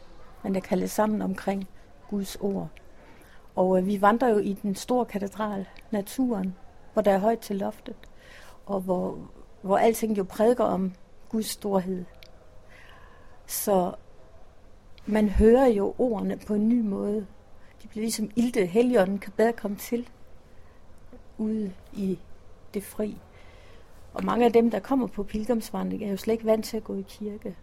man 0.44 0.56
er 0.56 0.60
kaldet 0.60 0.90
sammen 0.90 1.22
omkring 1.22 1.68
Guds 2.10 2.36
ord. 2.36 2.68
Og 3.54 3.78
øh, 3.78 3.86
vi 3.86 4.02
vandrer 4.02 4.28
jo 4.28 4.38
i 4.38 4.52
den 4.52 4.74
store 4.74 5.04
katedral, 5.04 5.68
naturen, 5.90 6.54
hvor 6.92 7.02
der 7.02 7.12
er 7.12 7.18
højt 7.18 7.38
til 7.38 7.56
loftet, 7.56 7.94
og 8.66 8.80
hvor, 8.80 9.18
hvor 9.62 9.78
alting 9.78 10.18
jo 10.18 10.24
prædiker 10.24 10.64
om 10.64 10.92
Guds 11.28 11.46
storhed. 11.46 12.04
Så 13.46 13.94
man 15.06 15.28
hører 15.28 15.66
jo 15.66 15.94
ordene 15.98 16.36
på 16.46 16.54
en 16.54 16.68
ny 16.68 16.80
måde. 16.80 17.26
De 17.88 17.90
bliver 17.90 18.02
ligesom 18.02 18.30
ilte. 18.36 18.66
Helligånden 18.66 19.18
kan 19.18 19.32
bedre 19.36 19.52
komme 19.52 19.76
til 19.76 20.08
ude 21.38 21.72
i 21.92 22.18
det 22.74 22.84
fri. 22.84 23.16
Og 24.14 24.24
mange 24.24 24.44
af 24.44 24.52
dem, 24.52 24.70
der 24.70 24.78
kommer 24.78 25.06
på 25.06 25.22
pilgrimsvandring, 25.22 26.04
er 26.04 26.10
jo 26.10 26.16
slet 26.16 26.32
ikke 26.32 26.46
vant 26.46 26.64
til 26.64 26.76
at 26.76 26.84
gå 26.84 26.94
i 26.94 27.04
kirke. 27.08 27.56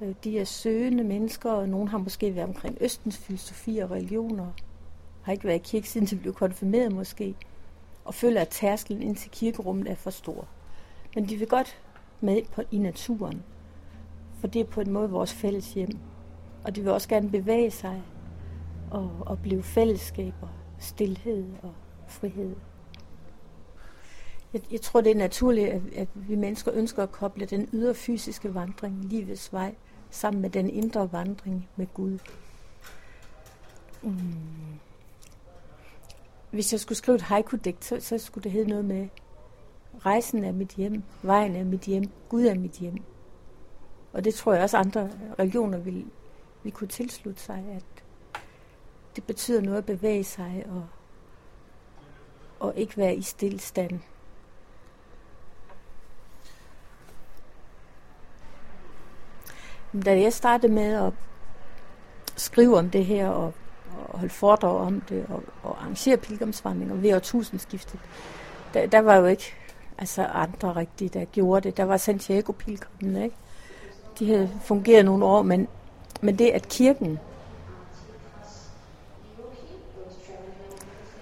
Øh, 0.00 0.14
de 0.24 0.38
er 0.38 0.44
søgende 0.44 1.04
mennesker, 1.04 1.50
og 1.50 1.68
nogen 1.68 1.88
har 1.88 1.98
måske 1.98 2.34
været 2.34 2.48
omkring 2.48 2.78
Østens 2.80 3.18
filosofi 3.18 3.78
og 3.78 3.90
religioner. 3.90 4.46
Har 5.22 5.32
ikke 5.32 5.44
været 5.44 5.58
i 5.58 5.70
kirke, 5.70 5.88
siden 5.88 6.06
de 6.06 6.16
blev 6.16 6.34
konfirmeret 6.34 6.92
måske. 6.92 7.34
Og 8.04 8.14
føler, 8.14 8.40
at 8.40 8.48
tærskelen 8.48 9.02
ind 9.02 9.16
til 9.16 9.30
kirkerummet 9.30 9.90
er 9.90 9.94
for 9.94 10.10
stor. 10.10 10.48
Men 11.14 11.28
de 11.28 11.36
vil 11.36 11.48
godt 11.48 11.80
med 12.20 12.42
på, 12.52 12.62
i 12.70 12.78
naturen. 12.78 13.42
For 14.40 14.46
det 14.46 14.60
er 14.60 14.64
på 14.64 14.80
en 14.80 14.90
måde 14.90 15.10
vores 15.10 15.32
fælles 15.32 15.74
hjem. 15.74 15.98
Og 16.64 16.76
de 16.76 16.82
vil 16.82 16.92
også 16.92 17.08
gerne 17.08 17.30
bevæge 17.30 17.70
sig 17.70 18.02
og 18.90 19.10
opleve 19.26 19.62
fællesskaber, 19.62 20.48
stillhed 20.78 21.44
og 21.62 21.74
frihed. 22.08 22.56
Jeg, 24.52 24.62
jeg 24.70 24.80
tror, 24.80 25.00
det 25.00 25.12
er 25.12 25.16
naturligt, 25.16 25.68
at, 25.68 25.82
at 25.96 26.08
vi 26.14 26.34
mennesker 26.34 26.72
ønsker 26.74 27.02
at 27.02 27.12
koble 27.12 27.46
den 27.46 27.68
ydre 27.72 27.94
fysiske 27.94 28.54
vandring, 28.54 29.04
livets 29.04 29.52
vej, 29.52 29.74
sammen 30.10 30.42
med 30.42 30.50
den 30.50 30.70
indre 30.70 31.12
vandring 31.12 31.68
med 31.76 31.86
Gud. 31.94 32.18
Mm. 34.02 34.18
Hvis 36.50 36.72
jeg 36.72 36.80
skulle 36.80 36.98
skrive 36.98 37.14
et 37.14 37.22
haiku-digt, 37.22 37.84
så, 37.84 38.00
så 38.00 38.18
skulle 38.18 38.44
det 38.44 38.52
hedde 38.52 38.68
noget 38.68 38.84
med 38.84 39.08
Rejsen 40.06 40.44
er 40.44 40.52
mit 40.52 40.74
hjem, 40.74 41.02
vejen 41.22 41.56
er 41.56 41.64
mit 41.64 41.80
hjem, 41.80 42.10
Gud 42.28 42.44
er 42.44 42.54
mit 42.54 42.72
hjem. 42.72 43.02
Og 44.12 44.24
det 44.24 44.34
tror 44.34 44.52
jeg 44.52 44.62
også 44.62 44.76
andre 44.76 45.10
religioner 45.38 45.78
vil, 45.78 46.06
vil 46.62 46.72
kunne 46.72 46.88
tilslutte 46.88 47.42
sig, 47.42 47.64
at 47.76 47.97
det 49.18 49.26
betyder 49.26 49.60
noget 49.60 49.78
at 49.78 49.84
bevæge 49.84 50.24
sig 50.24 50.66
og, 50.70 50.86
og 52.60 52.72
ikke 52.76 52.96
være 52.96 53.14
i 53.14 53.22
stillstand. 53.22 54.00
Da 60.04 60.20
jeg 60.20 60.32
startede 60.32 60.72
med 60.72 61.06
at 61.06 61.12
skrive 62.36 62.78
om 62.78 62.90
det 62.90 63.04
her 63.06 63.28
og, 63.28 63.52
og 64.08 64.18
holde 64.18 64.34
foredrag 64.34 64.76
om 64.76 65.00
det 65.00 65.26
og, 65.28 65.42
og 65.62 65.82
arrangere 65.82 66.16
pilgrimsvandringer 66.16 66.94
ved 66.94 67.14
årtusindskiftet, 67.14 68.00
der, 68.74 68.86
der 68.86 68.98
var 68.98 69.16
jo 69.16 69.26
ikke 69.26 69.54
altså 69.98 70.24
andre 70.24 70.76
rigtige, 70.76 71.08
der 71.08 71.24
gjorde 71.24 71.68
det. 71.68 71.76
Der 71.76 71.84
var 71.84 71.96
Santiago 71.96 72.52
pilgrimen, 72.52 73.22
ikke? 73.22 73.36
De 74.18 74.28
havde 74.28 74.50
fungeret 74.62 75.04
nogle 75.04 75.24
år, 75.24 75.42
men, 75.42 75.68
men 76.20 76.38
det 76.38 76.50
at 76.50 76.68
kirken 76.68 77.18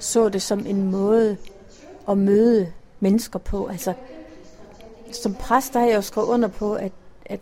så 0.06 0.28
det 0.28 0.42
som 0.42 0.66
en 0.66 0.90
måde 0.90 1.36
at 2.08 2.18
møde 2.18 2.72
mennesker 3.00 3.38
på. 3.38 3.66
Altså, 3.66 3.94
som 5.12 5.34
præst 5.34 5.72
der 5.72 5.80
har 5.80 5.86
jeg 5.86 5.96
jo 5.96 6.02
skrevet 6.02 6.28
under 6.28 6.48
på, 6.48 6.74
at, 6.74 6.92
at 7.24 7.40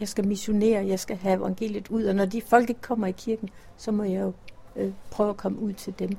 jeg 0.00 0.08
skal 0.08 0.26
missionere, 0.26 0.86
jeg 0.86 1.00
skal 1.00 1.16
have 1.16 1.36
evangeliet 1.36 1.88
ud, 1.88 2.04
og 2.04 2.14
når 2.14 2.24
de 2.24 2.42
folk 2.42 2.68
ikke 2.68 2.80
kommer 2.80 3.06
i 3.06 3.12
kirken, 3.12 3.48
så 3.76 3.92
må 3.92 4.02
jeg 4.02 4.20
jo 4.20 4.32
øh, 4.76 4.92
prøve 5.10 5.30
at 5.30 5.36
komme 5.36 5.58
ud 5.58 5.72
til 5.72 5.94
dem. 5.98 6.16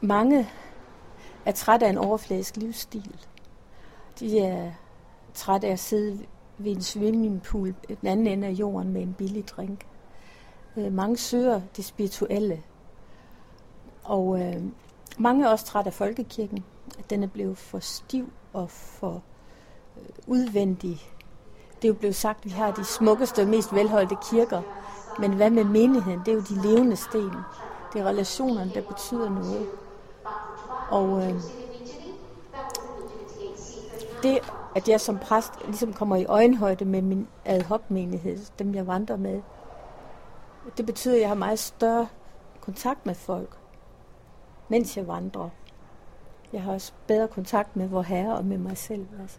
Mange 0.00 0.48
er 1.46 1.52
træt 1.52 1.82
af 1.82 1.90
en 1.90 1.98
overfladisk 1.98 2.56
livsstil. 2.56 3.16
De 4.20 4.40
er 4.40 4.70
træt 5.34 5.64
af 5.64 5.72
at 5.72 5.78
sidde 5.78 6.18
ved 6.58 6.72
en 6.72 6.82
swimmingpool 6.82 7.74
den 7.88 8.08
anden 8.08 8.26
ende 8.26 8.46
af 8.46 8.52
jorden 8.52 8.92
med 8.92 9.02
en 9.02 9.14
billig 9.18 9.48
drink. 9.48 9.86
Øh, 10.76 10.92
mange 10.92 11.16
søger 11.16 11.60
det 11.76 11.84
spirituelle. 11.84 12.62
Og 14.04 14.40
øh, 14.40 14.62
mange 15.18 15.44
er 15.44 15.48
også 15.48 15.64
trætte 15.64 15.88
af 15.88 15.94
folkekirken. 15.94 16.64
At 16.98 17.10
den 17.10 17.22
er 17.22 17.26
blevet 17.26 17.58
for 17.58 17.78
stiv 17.78 18.32
og 18.52 18.70
for 18.70 19.22
øh, 19.96 20.08
udvendig. 20.26 21.02
Det 21.76 21.84
er 21.84 21.92
jo 21.92 21.98
blevet 21.98 22.16
sagt, 22.16 22.38
at 22.38 22.44
vi 22.44 22.50
har 22.50 22.70
de 22.70 22.84
smukkeste 22.84 23.42
og 23.42 23.48
mest 23.48 23.74
velholdte 23.74 24.16
kirker. 24.30 24.62
Men 25.18 25.32
hvad 25.32 25.50
med 25.50 25.64
menigheden? 25.64 26.20
Det 26.20 26.28
er 26.28 26.34
jo 26.34 26.40
de 26.40 26.62
levende 26.62 26.96
sten. 26.96 27.32
Det 27.92 28.00
er 28.00 28.04
relationerne, 28.04 28.70
der 28.74 28.82
betyder 28.82 29.30
noget. 29.30 29.66
Og 30.90 31.22
øh, 31.22 31.34
det, 34.22 34.38
at 34.74 34.88
jeg 34.88 35.00
som 35.00 35.18
præst 35.18 35.52
ligesom 35.64 35.92
kommer 35.92 36.16
i 36.16 36.24
øjenhøjde 36.24 36.84
med 36.84 37.02
min 37.02 37.28
ad 37.44 37.62
hoc 37.62 37.80
menighed, 37.88 38.38
dem 38.58 38.74
jeg 38.74 38.86
vandrer 38.86 39.16
med, 39.16 39.42
det 40.76 40.86
betyder, 40.86 41.14
at 41.14 41.20
jeg 41.20 41.28
har 41.28 41.34
meget 41.34 41.58
større 41.58 42.08
kontakt 42.60 43.06
med 43.06 43.14
folk, 43.14 43.56
mens 44.68 44.96
jeg 44.96 45.08
vandrer. 45.08 45.48
Jeg 46.52 46.62
har 46.62 46.72
også 46.72 46.92
bedre 47.06 47.28
kontakt 47.28 47.76
med 47.76 47.88
vor 47.88 48.02
herre 48.02 48.36
og 48.36 48.44
med 48.44 48.58
mig 48.58 48.78
selv. 48.78 49.06
Altså. 49.20 49.38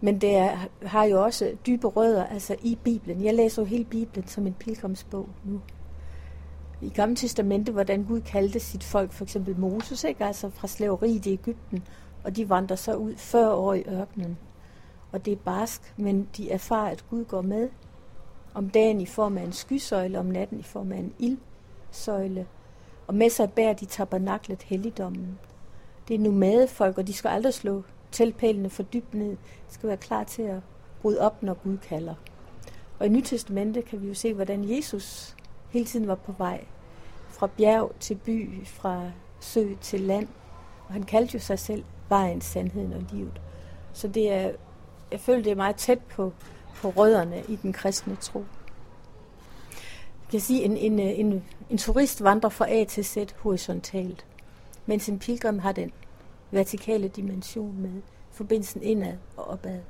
Men 0.00 0.20
det 0.20 0.36
er, 0.36 0.56
har 0.82 1.04
jo 1.04 1.24
også 1.24 1.56
dybe 1.66 1.86
rødder 1.86 2.26
altså 2.26 2.56
i 2.62 2.78
Bibelen. 2.84 3.24
Jeg 3.24 3.34
læser 3.34 3.62
jo 3.62 3.66
hele 3.66 3.84
Bibelen 3.84 4.28
som 4.28 4.46
en 4.46 4.54
pilgrimsbog 4.54 5.28
nu 5.44 5.60
i 6.80 6.88
Gamle 6.88 7.16
Testamente, 7.16 7.72
hvordan 7.72 8.04
Gud 8.04 8.20
kaldte 8.20 8.60
sit 8.60 8.84
folk, 8.84 9.12
for 9.12 9.24
eksempel 9.24 9.58
Moses, 9.58 10.04
ikke? 10.04 10.24
altså 10.24 10.50
fra 10.50 10.68
slaveriet 10.68 11.26
i 11.26 11.32
Ægypten, 11.32 11.82
og 12.24 12.36
de 12.36 12.48
vandrer 12.48 12.76
så 12.76 12.94
ud 12.94 13.16
40 13.16 13.54
år 13.54 13.74
i 13.74 13.84
ørkenen. 13.88 14.38
Og 15.12 15.24
det 15.24 15.32
er 15.32 15.36
barsk, 15.36 15.94
men 15.96 16.28
de 16.36 16.50
erfarer, 16.50 16.90
at 16.90 17.04
Gud 17.10 17.24
går 17.24 17.42
med. 17.42 17.68
Om 18.54 18.70
dagen 18.70 19.00
i 19.00 19.06
form 19.06 19.38
af 19.38 19.42
en 19.42 19.52
skysøjle, 19.52 20.18
om 20.18 20.26
natten 20.26 20.58
i 20.58 20.62
form 20.62 20.92
af 20.92 20.98
en 20.98 21.12
ildsøjle. 21.18 22.46
Og 23.08 23.14
med 23.14 23.30
sig 23.30 23.52
bærer 23.52 23.72
de 23.72 23.86
tabernaklet 23.86 24.62
helligdommen. 24.62 25.38
Det 26.08 26.14
er 26.14 26.18
nomadefolk, 26.18 26.98
og 26.98 27.06
de 27.06 27.12
skal 27.12 27.28
aldrig 27.28 27.54
slå 27.54 27.82
teltpælene 28.12 28.70
for 28.70 28.82
dybt 28.82 29.14
ned. 29.14 29.30
De 29.30 29.36
skal 29.68 29.88
være 29.88 29.96
klar 29.96 30.24
til 30.24 30.42
at 30.42 30.60
bryde 31.02 31.20
op, 31.20 31.42
når 31.42 31.54
Gud 31.54 31.76
kalder. 31.76 32.14
Og 32.98 33.06
i 33.06 33.08
Nytestamentet 33.08 33.84
kan 33.84 34.02
vi 34.02 34.08
jo 34.08 34.14
se, 34.14 34.34
hvordan 34.34 34.76
Jesus 34.76 35.36
hele 35.70 35.84
tiden 35.84 36.08
var 36.08 36.14
på 36.14 36.32
vej 36.38 36.64
fra 37.28 37.46
bjerg 37.46 37.92
til 38.00 38.14
by, 38.14 38.66
fra 38.66 39.10
sø 39.40 39.74
til 39.80 40.00
land. 40.00 40.28
Og 40.86 40.92
han 40.92 41.02
kaldte 41.02 41.34
jo 41.34 41.40
sig 41.40 41.58
selv 41.58 41.84
vejen, 42.08 42.40
sandheden 42.40 42.92
og 42.92 43.02
livet. 43.12 43.40
Så 43.92 44.08
det 44.08 44.32
er, 44.32 44.50
jeg 45.12 45.20
føler, 45.20 45.42
det 45.42 45.52
er 45.52 45.56
meget 45.56 45.76
tæt 45.76 45.98
på, 45.98 46.32
på 46.74 46.88
rødderne 46.90 47.42
i 47.48 47.56
den 47.56 47.72
kristne 47.72 48.16
tro. 48.16 48.44
Jeg 50.28 50.30
kan 50.30 50.40
sige, 50.40 50.62
en, 50.62 50.76
en, 50.76 51.00
øh, 51.00 51.18
en, 51.18 51.44
en 51.70 51.78
turist 51.78 52.24
vandrer 52.24 52.50
fra 52.50 52.70
A 52.70 52.84
til 52.84 53.04
Z 53.04 53.16
horisontalt, 53.36 54.26
mens 54.86 55.08
en 55.08 55.18
pilgrim 55.18 55.58
har 55.58 55.72
den 55.72 55.92
vertikale 56.50 57.08
dimension 57.08 57.80
med 57.80 58.02
forbindelsen 58.30 58.82
indad 58.82 59.16
og 59.36 59.44
opad. 59.50 59.80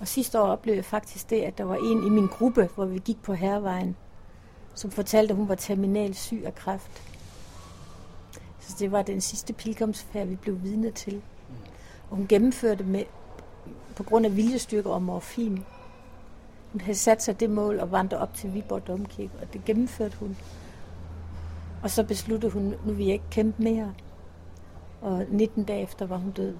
Og 0.00 0.08
sidste 0.08 0.40
år 0.40 0.46
oplevede 0.46 0.76
jeg 0.76 0.84
faktisk 0.84 1.30
det, 1.30 1.40
at 1.42 1.58
der 1.58 1.64
var 1.64 1.76
en 1.76 2.06
i 2.06 2.10
min 2.10 2.26
gruppe, 2.26 2.68
hvor 2.74 2.84
vi 2.84 2.98
gik 2.98 3.22
på 3.22 3.34
hervejen, 3.34 3.96
som 4.74 4.90
fortalte, 4.90 5.32
at 5.32 5.36
hun 5.36 5.48
var 5.48 5.54
terminal 5.54 6.14
syg 6.14 6.42
af 6.44 6.54
kræft. 6.54 7.02
Så 8.60 8.76
det 8.78 8.92
var 8.92 9.02
den 9.02 9.20
sidste 9.20 9.52
pilgrimsfærd, 9.52 10.26
vi 10.26 10.36
blev 10.36 10.62
vidne 10.62 10.90
til. 10.90 11.22
Og 12.10 12.16
hun 12.16 12.26
gennemførte 12.26 12.84
med, 12.84 13.04
på 13.96 14.02
grund 14.02 14.26
af 14.26 14.36
viljestyrke 14.36 14.90
og 14.90 15.02
morfin. 15.02 15.64
Hun 16.72 16.80
havde 16.80 16.98
sat 16.98 17.22
sig 17.22 17.40
det 17.40 17.50
mål 17.50 17.78
at 17.78 17.92
vandre 17.92 18.18
op 18.18 18.34
til 18.34 18.54
Viborg 18.54 18.86
Domkirke, 18.86 19.32
og 19.42 19.52
det 19.52 19.64
gennemførte 19.64 20.16
hun. 20.16 20.36
Og 21.82 21.90
så 21.90 22.04
besluttede 22.04 22.52
hun, 22.52 22.74
nu 22.84 22.92
vil 22.92 23.06
jeg 23.06 23.12
ikke 23.12 23.30
kæmpe 23.30 23.62
mere. 23.62 23.94
Og 25.00 25.24
19 25.28 25.64
dage 25.64 25.82
efter 25.82 26.06
var 26.06 26.16
hun 26.16 26.30
død. 26.30 26.56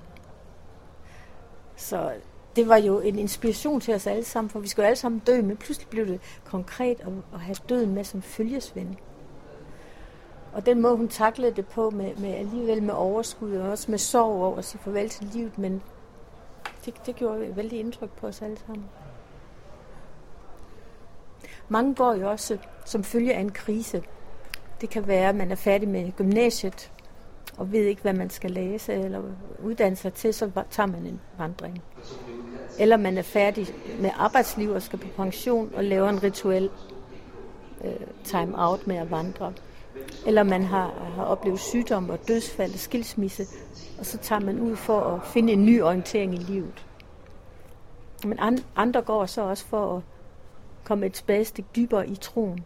Så 1.77 2.13
det 2.57 2.69
var 2.69 2.77
jo 2.77 3.01
en 3.01 3.19
inspiration 3.19 3.81
til 3.81 3.95
os 3.95 4.07
alle 4.07 4.25
sammen, 4.25 4.51
for 4.51 4.61
vi 4.61 4.69
skulle 4.69 4.87
alle 4.87 4.97
sammen 4.97 5.23
dø, 5.27 5.43
men 5.43 5.57
pludselig 5.57 5.89
blev 5.89 6.07
det 6.07 6.21
konkret 6.45 7.01
at, 7.01 7.13
at 7.35 7.41
have 7.41 7.57
døden 7.69 7.95
med 7.95 8.05
som 8.05 8.23
følgesvend. 8.23 8.97
Og 10.53 10.67
den 10.67 10.83
måde, 10.83 10.97
hun 10.97 11.09
taklede 11.09 11.57
det 11.57 11.67
på, 11.67 11.91
med, 11.91 12.17
med 12.17 12.35
alligevel 12.35 12.83
med 12.83 12.95
overskud, 12.95 13.57
og 13.57 13.71
også 13.71 13.91
med 13.91 13.99
sorg 13.99 14.43
over 14.43 14.57
at 14.57 14.65
sige 14.65 14.81
farvel 14.85 15.09
til 15.09 15.27
livet, 15.27 15.59
men 15.59 15.83
det, 16.85 16.95
det 17.07 17.17
gjorde 17.17 17.47
et 17.47 17.57
vældig 17.57 17.81
indtryk 17.81 18.11
på 18.11 18.27
os 18.27 18.43
alle 18.43 18.59
sammen. 18.67 18.85
Mange 21.69 21.95
går 21.95 22.15
jo 22.15 22.31
også 22.31 22.59
som 22.85 23.05
følge 23.05 23.35
af 23.35 23.41
en 23.41 23.53
krise. 23.53 24.03
Det 24.81 24.91
kan 24.91 25.07
være, 25.07 25.29
at 25.29 25.35
man 25.35 25.51
er 25.51 25.57
færdig 25.57 25.89
med 25.89 26.13
gymnasiet, 26.17 26.93
og 27.59 27.73
ved 27.73 27.85
ikke, 27.85 28.03
hvad 28.03 28.13
man 28.13 28.31
skal 28.31 28.51
læse 28.51 28.93
eller 28.93 29.23
uddanne 29.63 29.97
sig 29.97 30.15
til, 30.15 30.35
så 30.35 30.51
tager 30.71 30.87
man 30.87 31.07
en 31.07 31.21
vandring. 31.39 31.83
Eller 32.79 32.97
man 32.97 33.19
er 33.19 33.23
færdig 33.23 33.67
med 34.01 34.11
arbejdsliv 34.17 34.71
og 34.71 34.83
skal 34.83 34.99
på 34.99 35.09
pension 35.17 35.73
og 35.75 35.85
laver 35.85 36.09
en 36.09 36.23
rituel 36.23 36.71
øh, 37.85 37.93
time-out 38.25 38.87
med 38.87 38.97
at 38.97 39.11
vandre. 39.11 39.53
Eller 40.27 40.43
man 40.43 40.63
har, 40.63 40.93
har 41.15 41.25
oplevet 41.25 41.61
sygdom 41.61 42.11
og 42.11 42.29
dødsfald 42.29 42.73
og 42.73 42.79
skilsmisse, 42.79 43.47
og 43.99 44.07
så 44.07 44.19
tager 44.19 44.41
man 44.41 44.61
ud 44.61 44.77
for 44.77 45.01
at 45.01 45.27
finde 45.27 45.53
en 45.53 45.67
ny 45.67 45.83
orientering 45.83 46.35
i 46.35 46.37
livet. 46.37 46.87
Men 48.25 48.63
andre 48.77 49.03
går 49.03 49.27
så 49.27 49.43
også 49.43 49.67
for 49.67 49.97
at 49.97 50.03
komme 50.85 51.07
et 51.07 51.17
spadestik 51.17 51.65
dybere 51.77 52.09
i 52.09 52.17
troen. 52.17 52.65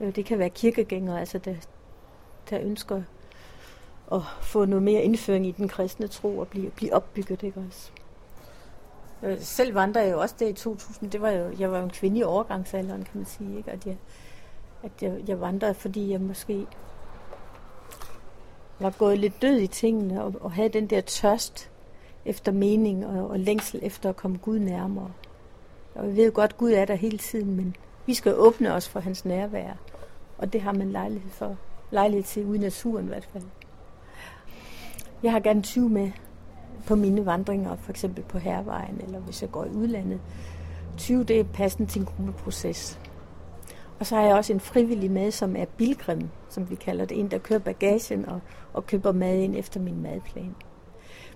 Øh, 0.00 0.16
det 0.16 0.24
kan 0.24 0.38
være 0.38 0.50
kirkegængere, 0.50 1.20
altså 1.20 1.38
der, 1.38 1.54
der 2.50 2.60
ønsker 2.60 3.02
at 4.12 4.20
få 4.42 4.64
noget 4.64 4.82
mere 4.82 5.02
indføring 5.02 5.46
i 5.46 5.50
den 5.50 5.68
kristne 5.68 6.08
tro 6.08 6.38
og 6.38 6.48
blive, 6.48 6.70
blive 6.70 6.94
opbygget, 6.94 7.42
ikke 7.42 7.64
også? 7.68 7.90
Øh, 9.22 9.40
selv 9.40 9.74
vandrer 9.74 10.02
jeg 10.02 10.12
jo 10.12 10.20
også 10.20 10.34
der 10.38 10.48
i 10.48 10.52
2000. 10.52 11.10
Det 11.10 11.20
var 11.20 11.30
jo, 11.30 11.52
jeg 11.58 11.72
var 11.72 11.78
jo 11.78 11.84
en 11.84 11.90
kvinde 11.90 12.18
i 12.18 12.22
overgangsalderen, 12.22 13.02
kan 13.02 13.12
man 13.14 13.26
sige. 13.26 13.56
Ikke? 13.56 13.70
At, 13.70 13.86
jeg, 13.86 13.96
at 14.82 14.90
jeg, 15.02 15.28
jeg 15.28 15.40
vandrede, 15.40 15.74
fordi 15.74 16.10
jeg 16.10 16.20
måske 16.20 16.66
var 18.78 18.90
gået 18.90 19.18
lidt 19.18 19.42
død 19.42 19.58
i 19.58 19.66
tingene 19.66 20.24
og, 20.24 20.34
og 20.40 20.52
havde 20.52 20.68
den 20.68 20.86
der 20.86 21.00
tørst 21.00 21.70
efter 22.24 22.52
mening 22.52 23.06
og, 23.06 23.28
og 23.30 23.38
længsel 23.38 23.80
efter 23.82 24.08
at 24.08 24.16
komme 24.16 24.38
Gud 24.38 24.58
nærmere. 24.58 25.10
Og 25.94 26.08
vi 26.08 26.16
ved 26.16 26.32
godt, 26.32 26.50
at 26.50 26.56
Gud 26.56 26.72
er 26.72 26.84
der 26.84 26.94
hele 26.94 27.18
tiden, 27.18 27.56
men 27.56 27.76
vi 28.06 28.14
skal 28.14 28.34
åbne 28.36 28.72
os 28.72 28.88
for 28.88 29.00
hans 29.00 29.24
nærvær. 29.24 29.72
Og 30.38 30.52
det 30.52 30.60
har 30.60 30.72
man 30.72 30.90
lejlighed, 30.90 31.30
for, 31.30 31.56
lejlighed 31.90 32.24
til 32.24 32.44
ude 32.46 32.58
i 32.58 32.60
naturen 32.60 33.04
i 33.04 33.08
hvert 33.08 33.28
fald. 33.32 33.44
Jeg 35.22 35.32
har 35.32 35.40
gerne 35.40 35.62
20 35.62 35.88
med 35.88 36.10
på 36.86 36.94
mine 36.94 37.26
vandringer, 37.26 37.76
for 37.76 37.90
eksempel 37.90 38.24
på 38.24 38.38
hervejen, 38.38 39.00
eller 39.06 39.18
hvis 39.18 39.42
jeg 39.42 39.50
går 39.50 39.64
i 39.64 39.68
udlandet. 39.68 40.20
20, 40.96 41.24
det 41.24 41.40
er 41.40 41.44
passende 41.44 41.90
til 41.90 42.00
en 42.00 42.06
gruppeproces. 42.06 43.00
Og 43.98 44.06
så 44.06 44.16
har 44.16 44.22
jeg 44.22 44.34
også 44.34 44.52
en 44.52 44.60
frivillig 44.60 45.10
med, 45.10 45.30
som 45.30 45.56
er 45.56 45.64
bilgrim, 45.64 46.28
som 46.48 46.70
vi 46.70 46.74
kalder 46.74 47.04
det. 47.04 47.20
En, 47.20 47.30
der 47.30 47.38
kører 47.38 47.58
bagagen 47.58 48.28
og, 48.28 48.40
og 48.72 48.86
køber 48.86 49.12
mad 49.12 49.36
ind 49.36 49.56
efter 49.56 49.80
min 49.80 50.02
madplan. 50.02 50.54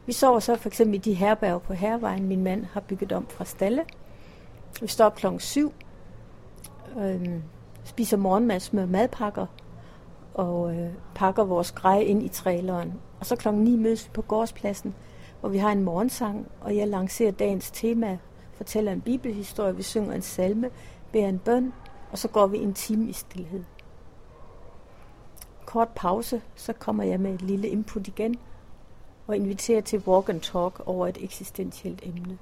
Vi 0.07 0.13
sover 0.13 0.41
så 0.41 0.57
for 0.57 0.69
eksempel 0.69 0.95
i 0.95 0.99
de 0.99 1.15
herberger 1.15 1.59
på 1.59 1.73
hervejen, 1.73 2.27
min 2.27 2.43
mand 2.43 2.65
har 2.65 2.81
bygget 2.81 3.13
om 3.13 3.27
fra 3.29 3.45
stalle. 3.45 3.85
Vi 4.81 4.87
står 4.87 5.05
op 5.05 5.15
klokken 5.15 5.41
7, 5.41 5.73
øh, 6.99 7.41
spiser 7.85 8.17
morgenmad 8.17 8.73
med 8.73 8.87
madpakker, 8.87 9.47
og 10.35 10.75
øh, 10.75 10.91
pakker 11.15 11.45
vores 11.45 11.73
grej 11.73 12.01
ind 12.01 12.23
i 12.23 12.29
traileren. 12.29 12.95
Og 13.21 13.27
så 13.27 13.37
klokken 13.37 13.65
9 13.65 13.77
mødes 13.77 14.07
vi 14.07 14.11
på 14.13 14.23
gårdspladsen, 14.23 14.95
hvor 15.41 15.49
vi 15.49 15.59
har 15.59 15.73
en 15.73 15.83
morgensang, 15.83 16.47
og 16.61 16.77
jeg 16.77 16.89
lancerer 16.89 17.33
dagens 17.33 17.71
tema, 17.71 18.19
fortæller 18.53 18.93
en 18.93 19.01
bibelhistorie, 19.01 19.77
vi 19.77 19.83
synger 19.83 20.15
en 20.15 20.23
salme, 20.23 20.71
beder 21.13 21.29
en 21.29 21.39
bøn, 21.39 21.73
og 22.11 22.19
så 22.19 22.29
går 22.29 22.47
vi 22.47 22.59
en 22.59 22.75
time 22.75 23.09
i 23.09 23.13
stillhed. 23.13 23.65
Kort 25.67 25.89
pause, 25.97 26.43
så 26.55 26.73
kommer 26.73 27.05
jeg 27.05 27.21
med 27.21 27.35
et 27.35 27.43
lille 27.43 27.69
input 27.69 28.09
igen, 28.09 28.35
og 29.27 29.37
inviterer 29.37 29.81
til 29.81 30.03
walk 30.07 30.29
and 30.29 30.41
talk 30.41 30.83
over 30.87 31.07
et 31.07 31.19
eksistentielt 31.21 32.01
emne. 32.03 32.39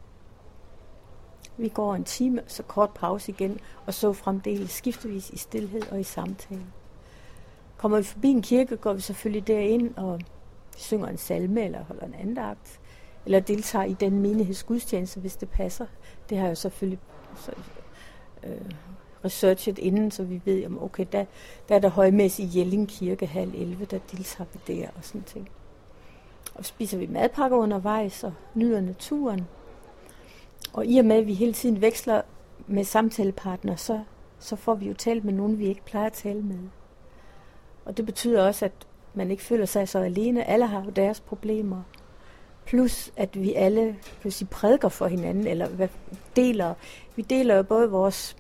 Vi 1.58 1.68
går 1.68 1.94
en 1.94 2.04
time, 2.04 2.40
så 2.46 2.62
kort 2.62 2.90
pause 2.90 3.32
igen, 3.32 3.60
og 3.86 3.94
så 3.94 4.12
fremdeles 4.12 4.70
skiftevis 4.70 5.30
i 5.30 5.38
stillhed 5.38 5.82
og 5.90 6.00
i 6.00 6.02
samtale. 6.02 6.66
Kommer 7.76 7.98
vi 7.98 8.04
forbi 8.04 8.28
en 8.28 8.42
kirke, 8.42 8.76
går 8.76 8.92
vi 8.92 9.00
selvfølgelig 9.00 9.46
derind 9.46 9.94
og 9.96 10.20
synger 10.76 11.06
en 11.06 11.16
salme 11.16 11.64
eller 11.64 11.84
holder 11.84 12.04
en 12.06 12.14
andagt, 12.14 12.80
eller 13.24 13.40
deltager 13.40 13.84
i 13.84 13.92
den 13.92 14.20
menighedsgudstjeneste, 14.20 15.20
hvis 15.20 15.36
det 15.36 15.48
passer. 15.48 15.86
Det 16.30 16.38
har 16.38 16.46
jeg 16.46 16.56
selvfølgelig 16.56 16.98
så, 17.36 17.52
øh, 18.44 18.70
researchet 19.24 19.78
inden, 19.78 20.10
så 20.10 20.22
vi 20.22 20.40
ved, 20.44 20.66
om 20.66 20.82
okay, 20.82 21.06
der, 21.12 21.24
der 21.68 21.74
er 21.74 21.78
der 21.78 21.88
højmæssig 21.88 22.44
i 22.44 22.58
Jelling 22.58 22.88
Kirke 22.88 23.26
halv 23.26 23.54
11, 23.54 23.84
der 23.84 23.98
deltager 24.12 24.46
vi 24.52 24.74
der 24.74 24.88
og 24.96 25.04
sådan 25.04 25.22
ting. 25.22 25.48
Og 26.54 26.64
spiser 26.64 26.98
vi 26.98 27.06
madpakker 27.06 27.56
undervejs 27.56 28.24
og 28.24 28.32
nyder 28.54 28.80
naturen. 28.80 29.46
Og 30.72 30.86
i 30.86 30.98
og 30.98 31.04
med, 31.04 31.16
at 31.16 31.26
vi 31.26 31.34
hele 31.34 31.52
tiden 31.52 31.80
veksler 31.80 32.22
med 32.66 32.84
samtalepartner, 32.84 33.76
så, 33.76 34.00
så 34.38 34.56
får 34.56 34.74
vi 34.74 34.88
jo 34.88 34.94
talt 34.94 35.24
med 35.24 35.32
nogen, 35.32 35.58
vi 35.58 35.66
ikke 35.66 35.84
plejer 35.84 36.06
at 36.06 36.12
tale 36.12 36.42
med. 36.42 36.58
Og 37.84 37.96
det 37.96 38.06
betyder 38.06 38.46
også, 38.46 38.64
at 38.64 38.72
man 39.14 39.30
ikke 39.30 39.42
føler 39.42 39.66
sig 39.66 39.88
så 39.88 39.98
alene. 39.98 40.44
Alle 40.44 40.66
har 40.66 40.84
jo 40.84 40.90
deres 40.90 41.20
problemer. 41.20 41.82
Plus, 42.64 43.12
at 43.16 43.40
vi 43.40 43.54
alle 43.54 43.96
kan 44.22 44.30
sige, 44.30 44.48
prædiker 44.48 44.88
for 44.88 45.06
hinanden, 45.06 45.46
eller 45.46 45.68
hvad, 45.68 45.88
deler. 46.36 46.74
Vi 47.16 47.22
deler 47.22 47.56
jo 47.56 47.62
både 47.62 47.90
vores 47.90 48.36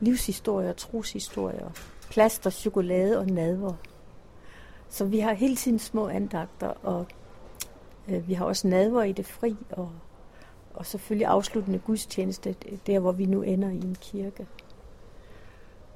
livshistorier, 0.00 0.72
troshistorier, 0.72 1.70
plaster, 2.10 2.50
chokolade 2.50 3.18
og 3.18 3.26
nadver. 3.26 3.74
Så 4.88 5.04
vi 5.04 5.18
har 5.18 5.32
hele 5.32 5.56
tiden 5.56 5.78
små 5.78 6.08
andagter, 6.08 6.68
og 6.68 7.06
øh, 8.08 8.28
vi 8.28 8.34
har 8.34 8.44
også 8.44 8.68
nadver 8.68 9.02
i 9.02 9.12
det 9.12 9.26
fri, 9.26 9.56
og, 9.70 9.92
og 10.74 10.86
selvfølgelig 10.86 11.26
afsluttende 11.26 11.78
gudstjeneste, 11.78 12.54
der 12.86 12.98
hvor 12.98 13.12
vi 13.12 13.26
nu 13.26 13.42
ender 13.42 13.70
i 13.70 13.76
en 13.76 13.96
kirke. 14.00 14.46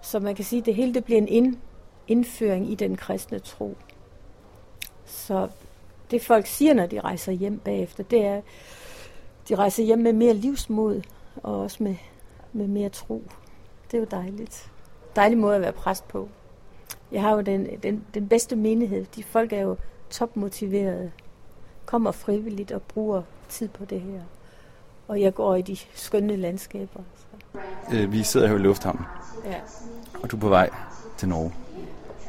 Så 0.02 0.18
man 0.18 0.34
kan 0.34 0.44
sige, 0.44 0.60
at 0.60 0.66
det 0.66 0.74
hele 0.74 0.94
det 0.94 1.04
bliver 1.04 1.18
en 1.18 1.28
ind, 1.28 1.56
indføring 2.08 2.70
i 2.70 2.74
den 2.74 2.96
kristne 2.96 3.38
tro. 3.38 3.76
Så 5.04 5.48
det 6.10 6.22
folk 6.22 6.46
siger, 6.46 6.74
når 6.74 6.86
de 6.86 7.00
rejser 7.00 7.32
hjem 7.32 7.58
bagefter, 7.58 8.02
det 8.02 8.24
er, 8.24 8.40
de 9.48 9.54
rejser 9.54 9.84
hjem 9.84 9.98
med 9.98 10.12
mere 10.12 10.34
livsmod 10.34 11.02
og 11.42 11.60
også 11.60 11.82
med, 11.82 11.96
med 12.52 12.66
mere 12.66 12.88
tro. 12.88 13.22
Det 13.90 13.96
er 13.96 13.98
jo 13.98 14.06
dejligt. 14.10 14.70
Dejlig 15.16 15.38
måde 15.38 15.54
at 15.54 15.60
være 15.60 15.72
præst 15.72 16.08
på. 16.08 16.28
Jeg 17.12 17.22
har 17.22 17.34
jo 17.34 17.40
den, 17.40 17.66
den, 17.82 18.04
den 18.14 18.28
bedste 18.28 18.56
menighed. 18.56 19.06
De 19.16 19.22
folk 19.22 19.52
er 19.52 19.60
jo 19.60 19.76
topmotiverede, 20.10 21.12
kommer 21.86 22.10
frivilligt 22.10 22.72
og 22.72 22.82
bruger 22.82 23.22
tid 23.48 23.68
på 23.68 23.84
det 23.84 24.00
her. 24.00 24.20
Og 25.08 25.20
jeg 25.20 25.34
går 25.34 25.54
i 25.54 25.62
de 25.62 25.76
skønne 25.94 26.36
landskaber. 26.36 27.00
Så. 27.16 27.60
Øh, 27.92 28.12
vi 28.12 28.22
sidder 28.22 28.46
her 28.46 28.54
i 28.54 28.58
Lufthavn. 28.58 29.00
Ja. 29.44 29.56
Og 30.22 30.30
du 30.30 30.36
er 30.36 30.40
på 30.40 30.48
vej 30.48 30.70
til 31.16 31.28
Norge. 31.28 31.52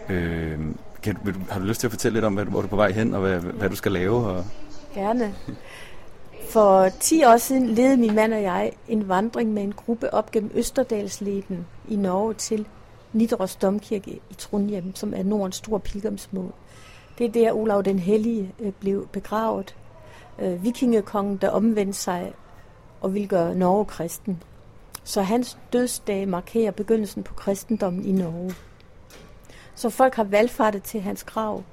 Øh, 0.10 0.60
kan, 1.04 1.16
du, 1.26 1.32
har 1.50 1.60
du 1.60 1.66
lyst 1.66 1.80
til 1.80 1.88
at 1.88 1.92
fortælle 1.92 2.16
lidt 2.16 2.26
om, 2.26 2.34
hvor 2.34 2.44
du 2.44 2.68
er 2.68 2.68
på 2.68 2.76
vej 2.76 2.92
hen, 2.92 3.14
og 3.14 3.22
hvad, 3.22 3.40
hvad 3.40 3.70
du 3.70 3.76
skal 3.76 3.92
lave? 3.92 4.28
Og... 4.28 4.46
Gerne. 4.94 5.36
For 6.50 6.90
10 7.00 7.24
år 7.24 7.38
siden 7.38 7.68
ledede 7.68 7.98
min 7.98 8.16
mand 8.16 8.34
og 8.34 8.42
jeg 8.42 8.72
en 8.88 9.10
vandring 9.10 9.54
med 9.54 9.64
en 9.64 9.72
gruppe 9.72 10.14
op 10.14 10.32
gennem 10.32 10.52
Østerdalsleden 10.54 11.66
i 11.88 11.96
Norge 11.96 12.34
til 12.34 12.68
Nidaros 13.14 13.56
Domkirke 13.56 14.12
i 14.12 14.34
Trondheim, 14.38 14.96
som 14.96 15.14
er 15.14 15.24
Nordens 15.24 15.56
store 15.56 15.80
pilgrimsmål. 15.80 16.54
Det 17.18 17.26
er 17.26 17.32
der 17.32 17.54
Olav 17.54 17.82
den 17.84 18.00
Hellige 18.00 18.54
øh, 18.60 18.72
blev 18.72 19.08
begravet. 19.08 19.76
Øh, 20.40 20.64
vikingekongen, 20.64 21.38
der 21.38 21.50
omvendte 21.50 22.00
sig 22.00 22.34
og 23.06 23.14
ville 23.14 23.28
gøre 23.28 23.56
Norge 23.56 23.86
kristen. 23.86 24.44
Så 25.04 25.22
hans 25.22 25.58
dødsdag 25.74 26.28
markerer 26.28 26.72
begyndelsen 26.72 27.24
på 27.24 27.34
kristendommen 27.34 28.06
i 28.06 28.12
Norge. 28.12 28.56
Så 29.76 29.90
folk 29.90 30.16
har 30.16 30.24
valgfartet 30.24 30.84
til 30.84 31.02
hans 31.02 31.24
grav 31.24 31.64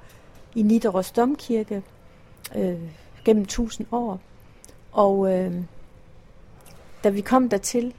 i 0.55 0.61
Nidaros 0.61 1.11
Domkirke 1.11 1.83
øh, 2.55 2.79
gennem 3.25 3.45
tusind 3.45 3.87
år. 3.91 4.19
Og 4.91 5.33
øh, 5.33 5.53
da 7.03 7.09
vi 7.09 7.21
kom 7.21 7.49
dertil 7.49 7.93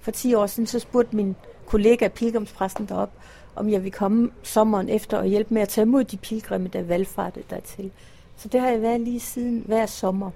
for 0.00 0.10
10 0.10 0.34
år 0.34 0.46
siden, 0.46 0.66
så 0.66 0.78
spurgte 0.78 1.16
min 1.16 1.36
kollega, 1.66 2.08
pilgrimspræsten 2.08 2.86
derop, 2.86 3.12
om 3.56 3.70
jeg 3.70 3.80
ville 3.80 3.96
komme 3.96 4.30
sommeren 4.42 4.88
efter 4.88 5.18
og 5.18 5.26
hjælpe 5.26 5.54
med 5.54 5.62
at 5.62 5.68
tage 5.68 5.82
imod 5.82 6.04
de 6.04 6.16
pilgrimme, 6.16 6.68
der 6.68 6.82
valgfartede 6.82 7.44
dertil. 7.50 7.90
Så 8.36 8.48
det 8.48 8.60
har 8.60 8.68
jeg 8.68 8.82
været 8.82 9.00
lige 9.00 9.20
siden 9.20 9.62
hver 9.66 9.86
sommer. 9.86 10.30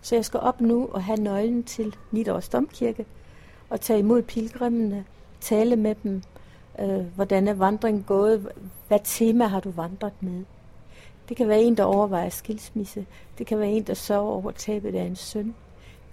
Så 0.00 0.14
jeg 0.14 0.24
skal 0.24 0.40
op 0.40 0.60
nu 0.60 0.88
og 0.92 1.04
have 1.04 1.20
nøglen 1.20 1.62
til 1.62 1.96
Nidårs 2.10 2.48
Domkirke 2.48 3.06
og 3.70 3.80
tage 3.80 3.98
imod 3.98 4.22
pilgrimmene, 4.22 5.04
tale 5.40 5.76
med 5.76 5.94
dem, 6.02 6.22
øh, 6.80 7.14
hvordan 7.14 7.48
er 7.48 7.54
vandringen 7.54 8.02
gået, 8.02 8.48
hvad 8.88 9.00
tema 9.04 9.46
har 9.46 9.60
du 9.60 9.70
vandret 9.70 10.12
med. 10.20 10.44
Det 11.28 11.36
kan 11.36 11.48
være 11.48 11.62
en, 11.62 11.76
der 11.76 11.84
overvejer 11.84 12.28
skilsmisse. 12.28 13.06
Det 13.38 13.46
kan 13.46 13.58
være 13.58 13.68
en, 13.68 13.82
der 13.82 13.94
sørger 13.94 14.30
over 14.30 14.50
tabet 14.50 14.94
af 14.94 15.02
en 15.02 15.16
søn. 15.16 15.54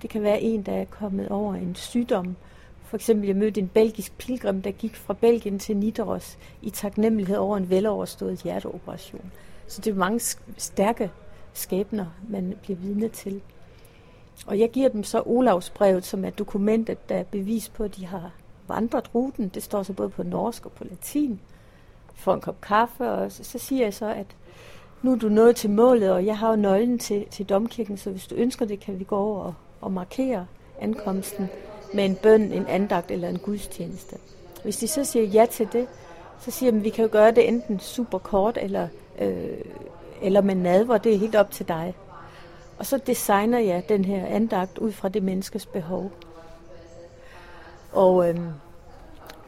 Det 0.02 0.10
kan 0.10 0.24
være 0.24 0.42
en, 0.42 0.64
der 0.64 0.72
er 0.72 0.86
kommet 0.86 1.30
over 1.30 1.56
en 1.56 1.76
sygdom. 1.76 2.36
For 2.84 2.98
eksempel, 2.98 3.28
jeg 3.28 3.36
mødte 3.36 3.62
en 3.62 3.68
belgisk 3.68 4.18
pilgrim, 4.18 4.62
der 4.62 4.72
gik 4.72 4.96
fra 4.96 5.14
Belgien 5.14 5.60
til 5.60 5.78
Nidaros 5.78 6.38
i 6.62 6.70
taknemmelighed 6.70 7.38
over 7.38 7.58
en 7.58 7.70
veloverstået 7.70 8.42
hjerteoperation. 8.42 9.32
Så 9.68 9.82
det 9.82 9.92
er 9.92 9.96
mange 9.96 10.20
stærke 10.58 11.12
skæbner, 11.54 12.06
man 12.30 12.56
bliver 12.62 12.78
vidne 12.78 13.10
til. 13.10 13.42
Og 14.46 14.60
jeg 14.60 14.70
giver 14.72 14.90
dem 14.90 15.04
så 15.04 15.24
Olavsbrevet, 15.26 16.06
som 16.06 16.26
er 16.26 16.30
dokumentet, 16.30 17.10
der 17.10 17.16
er 17.16 17.24
bevis 17.24 17.70
på, 17.70 17.84
at 17.84 17.96
de 17.96 18.06
har 18.06 18.32
vandret 18.68 19.16
ruten. 19.16 19.48
Det 19.48 19.64
står 19.64 19.84
så 19.84 19.94
både 19.94 20.10
på 20.10 20.24
norsk 20.24 20.66
og 20.66 20.72
på 20.72 20.84
latin. 20.84 21.40
Får 22.16 22.34
en 22.34 22.42
kop 22.42 22.62
kaffe, 22.62 23.10
og 23.10 23.32
så, 23.32 23.44
så 23.44 23.60
siger 23.60 23.84
jeg 23.84 23.94
så, 23.94 24.06
at 24.06 24.26
nu 25.02 25.12
er 25.12 25.16
du 25.16 25.30
nået 25.30 25.56
til 25.56 25.70
målet, 25.70 26.12
og 26.12 26.26
jeg 26.26 26.38
har 26.38 26.50
jo 26.50 26.56
nøglen 26.56 27.00
til, 27.00 27.26
til 27.32 27.46
domkirken, 27.46 27.98
så 27.98 28.10
hvis 28.10 28.28
du 28.28 28.36
ønsker 28.36 28.66
det, 28.66 28.80
kan 28.80 29.00
vi 29.00 29.04
gå 29.04 29.18
over 29.18 29.44
og, 29.44 29.54
og 29.82 29.92
markere 29.92 30.46
ankomsten 30.82 31.50
med 31.94 32.06
en 32.06 32.16
bøn, 32.16 32.42
en 32.42 32.68
andagt 32.68 33.12
eller 33.12 33.30
en 33.30 33.40
gudstjeneste. 33.40 34.18
Hvis 34.64 34.78
de 34.78 34.88
så 34.88 35.04
siger 35.04 35.26
ja 35.26 35.46
til 35.52 35.68
det, 35.74 35.88
så 36.40 36.52
siger 36.52 36.72
de, 36.72 36.78
at 36.78 36.84
vi 36.84 36.90
kan 36.90 37.06
jo 37.06 37.10
gøre 37.12 37.32
det 37.32 37.48
enten 37.48 37.80
super 37.80 38.18
kort 38.18 38.58
eller, 38.62 38.88
øh, 39.20 39.58
eller 40.22 40.42
med 40.42 40.56
nadver, 40.56 40.98
det 40.98 41.14
er 41.14 41.18
helt 41.18 41.36
op 41.36 41.52
til 41.52 41.68
dig. 41.68 41.94
Og 42.78 42.86
så 42.86 42.98
designer 42.98 43.60
jeg 43.60 43.90
den 43.90 44.06
her 44.06 44.26
andagt 44.26 44.78
ud 44.78 44.92
fra 44.92 45.10
det 45.10 45.24
menneskes 45.24 45.66
behov. 45.66 46.12
Og 47.92 48.30
øh, 48.30 48.40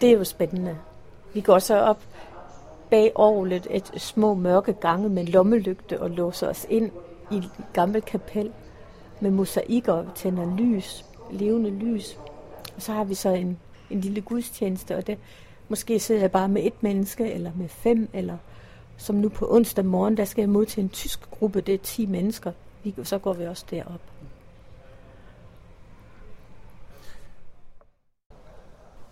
det 0.01 0.09
er 0.09 0.13
jo 0.13 0.23
spændende. 0.23 0.77
Vi 1.33 1.41
går 1.41 1.59
så 1.59 1.79
op 1.79 2.01
bag 2.89 3.11
orlet 3.15 3.67
et 3.69 3.91
små 3.97 4.33
mørke 4.33 4.73
gange 4.73 5.09
med 5.09 5.25
lommelygte 5.25 6.01
og 6.01 6.09
låser 6.09 6.49
os 6.49 6.65
ind 6.69 6.91
i 7.31 7.35
et 7.35 7.51
gammelt 7.73 8.05
kapel 8.05 8.51
med 9.19 9.31
mosaikker, 9.31 9.93
og 9.93 10.05
tænder 10.15 10.57
lys, 10.57 11.05
levende 11.31 11.69
lys. 11.69 12.17
Og 12.75 12.81
så 12.81 12.91
har 12.91 13.03
vi 13.03 13.15
så 13.15 13.29
en, 13.29 13.59
en 13.89 14.01
lille 14.01 14.21
gudstjeneste, 14.21 14.95
og 14.95 15.07
det, 15.07 15.17
måske 15.69 15.99
sidder 15.99 16.21
jeg 16.21 16.31
bare 16.31 16.49
med 16.49 16.63
et 16.63 16.83
menneske, 16.83 17.31
eller 17.31 17.51
med 17.55 17.67
fem, 17.67 18.09
eller 18.13 18.37
som 18.97 19.15
nu 19.15 19.29
på 19.29 19.47
onsdag 19.55 19.85
morgen, 19.85 20.17
der 20.17 20.25
skal 20.25 20.41
jeg 20.41 20.49
mod 20.49 20.65
til 20.65 20.83
en 20.83 20.89
tysk 20.89 21.31
gruppe, 21.31 21.61
det 21.61 21.73
er 21.73 21.77
10 21.77 22.05
mennesker. 22.05 22.51
Vi, 22.83 22.95
så 23.03 23.17
går 23.17 23.33
vi 23.33 23.45
også 23.45 23.65
derop. 23.71 24.01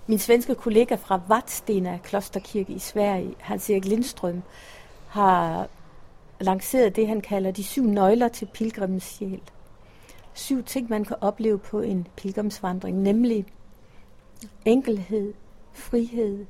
Min 0.08 0.19
svenske 0.19 0.56
kollega 0.56 0.95
fra 0.95 1.21
Vadstena 1.27 1.99
Klosterkirke 2.03 2.73
i 2.73 2.80
Sverige, 2.80 3.36
Hans-Erik 3.39 3.86
Lindstrøm, 3.86 4.41
har 5.08 5.67
lanceret 6.39 6.95
det, 6.95 7.08
han 7.08 7.21
kalder 7.21 7.51
de 7.51 7.63
syv 7.63 7.84
nøgler 7.84 8.27
til 8.27 8.47
pilgrimens 8.53 9.03
sjæl. 9.03 9.41
Syv 10.34 10.63
ting, 10.63 10.89
man 10.89 11.06
kan 11.06 11.15
opleve 11.21 11.60
på 11.60 11.82
en 11.82 12.08
pilgrimsvandring, 12.15 12.97
nemlig 12.97 13.45
enkelhed, 14.65 15.34
frihed, 15.73 16.45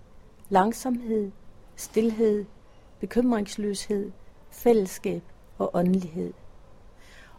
langsomhed, 0.49 1.32
stillhed, 1.75 2.45
bekymringsløshed, 2.99 4.12
fællesskab 4.49 5.23
og 5.58 5.71
åndelighed. 5.73 6.34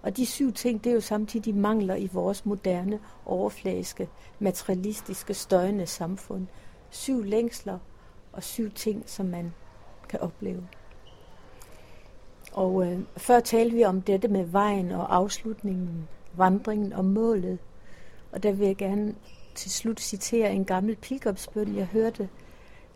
Og 0.02 0.16
de 0.16 0.26
syv 0.26 0.52
ting, 0.52 0.84
det 0.84 0.90
er 0.90 0.94
jo 0.94 1.00
samtidig 1.00 1.54
mangler 1.54 1.94
i 1.94 2.08
vores 2.12 2.46
moderne, 2.46 3.00
overfladiske, 3.26 4.08
materialistiske, 4.38 5.34
støjende 5.34 5.86
samfund. 5.86 6.46
Syv 6.90 7.22
længsler 7.24 7.78
og 8.32 8.42
syv 8.42 8.70
ting, 8.70 9.02
som 9.06 9.26
man 9.26 9.52
kan 10.08 10.20
opleve. 10.20 10.68
Og 12.52 12.86
øh, 12.86 13.00
før 13.16 13.40
talte 13.40 13.76
vi 13.76 13.84
om 13.84 14.02
dette 14.02 14.28
med 14.28 14.44
vejen 14.44 14.90
og 14.90 15.16
afslutningen, 15.16 16.08
vandringen 16.36 16.92
og 16.92 17.04
målet. 17.04 17.58
Og 18.32 18.42
der 18.42 18.52
vil 18.52 18.66
jeg 18.66 18.76
gerne 18.76 19.14
til 19.54 19.70
slut 19.70 20.00
citere 20.00 20.52
en 20.52 20.64
gammel 20.64 20.96
pilgrimsbøn, 20.96 21.76
jeg 21.76 21.86
hørte 21.86 22.28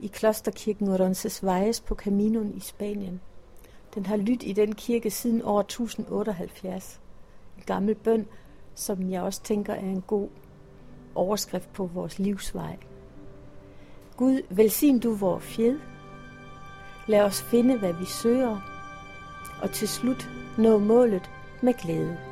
i 0.00 0.06
klosterkirken 0.06 1.00
Roncesvalles 1.00 1.80
på 1.80 1.94
Caminoen 1.94 2.54
i 2.56 2.60
Spanien. 2.60 3.20
Den 3.94 4.06
har 4.06 4.16
lyttet 4.16 4.42
i 4.42 4.52
den 4.52 4.74
kirke 4.74 5.10
siden 5.10 5.42
år 5.44 5.60
1078. 5.60 7.00
En 7.56 7.62
gammel 7.66 7.94
bøn, 7.94 8.26
som 8.74 9.10
jeg 9.10 9.22
også 9.22 9.42
tænker 9.42 9.72
er 9.74 9.80
en 9.80 10.00
god 10.00 10.28
overskrift 11.14 11.72
på 11.72 11.86
vores 11.86 12.18
livsvej. 12.18 12.76
Gud, 14.16 14.42
velsign 14.50 14.98
du 14.98 15.14
vor 15.14 15.38
fjed. 15.38 15.78
Lad 17.06 17.20
os 17.20 17.42
finde, 17.42 17.78
hvad 17.78 17.92
vi 17.92 18.04
søger, 18.04 18.60
og 19.62 19.70
til 19.70 19.88
slut 19.88 20.30
nå 20.58 20.78
målet 20.78 21.30
med 21.62 21.74
glæde. 21.74 22.31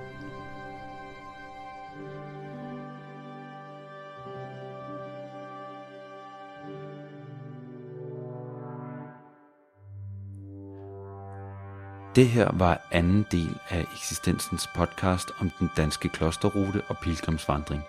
Det 12.16 12.28
her 12.28 12.50
var 12.52 12.80
anden 12.90 13.26
del 13.30 13.58
af 13.68 13.80
eksistensens 13.80 14.68
podcast 14.74 15.28
om 15.38 15.50
den 15.58 15.70
danske 15.76 16.08
klosterrute 16.08 16.82
og 16.88 16.96
pilgrimsvandring. 16.98 17.82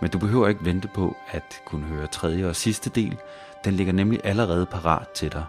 Men 0.00 0.10
du 0.10 0.18
behøver 0.18 0.48
ikke 0.48 0.64
vente 0.64 0.88
på 0.94 1.16
at 1.30 1.62
kunne 1.66 1.86
høre 1.86 2.06
tredje 2.06 2.46
og 2.46 2.56
sidste 2.56 2.90
del. 2.90 3.16
Den 3.64 3.74
ligger 3.74 3.92
nemlig 3.92 4.20
allerede 4.24 4.66
parat 4.66 5.08
til 5.08 5.32
dig. 5.32 5.44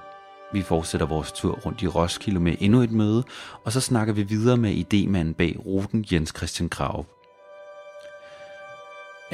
Vi 0.54 0.62
fortsætter 0.62 1.08
vores 1.08 1.32
tur 1.32 1.60
rundt 1.66 1.82
i 1.82 1.88
Roskilde 1.88 2.40
med 2.40 2.56
endnu 2.60 2.82
et 2.82 2.92
møde, 2.92 3.24
og 3.64 3.72
så 3.72 3.82
snakker 3.82 4.14
vi 4.14 4.24
videre 4.24 4.58
med 4.58 4.74
idémanden 4.74 5.34
bag 5.34 5.56
ruten 5.66 6.06
Jens 6.12 6.34
Christian 6.38 6.70
Krav. 6.70 7.06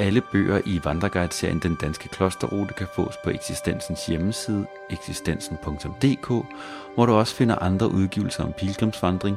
Alle 0.00 0.20
bøger 0.20 0.60
i 0.64 0.80
Vandreguide-serien 0.84 1.58
Den 1.58 1.74
Danske 1.74 2.08
Klosterrute 2.08 2.74
kan 2.74 2.86
fås 2.94 3.14
på 3.24 3.30
eksistensens 3.30 4.06
hjemmeside 4.06 4.66
eksistensen.dk, 4.90 6.28
hvor 6.94 7.06
du 7.06 7.12
også 7.12 7.34
finder 7.34 7.58
andre 7.58 7.88
udgivelser 7.88 8.44
om 8.44 8.52
pilgrimsvandring. 8.52 9.36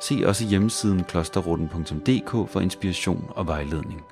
Se 0.00 0.22
også 0.26 0.44
hjemmesiden 0.44 1.04
klosterruten.dk 1.04 2.50
for 2.50 2.60
inspiration 2.60 3.30
og 3.36 3.46
vejledning. 3.46 4.04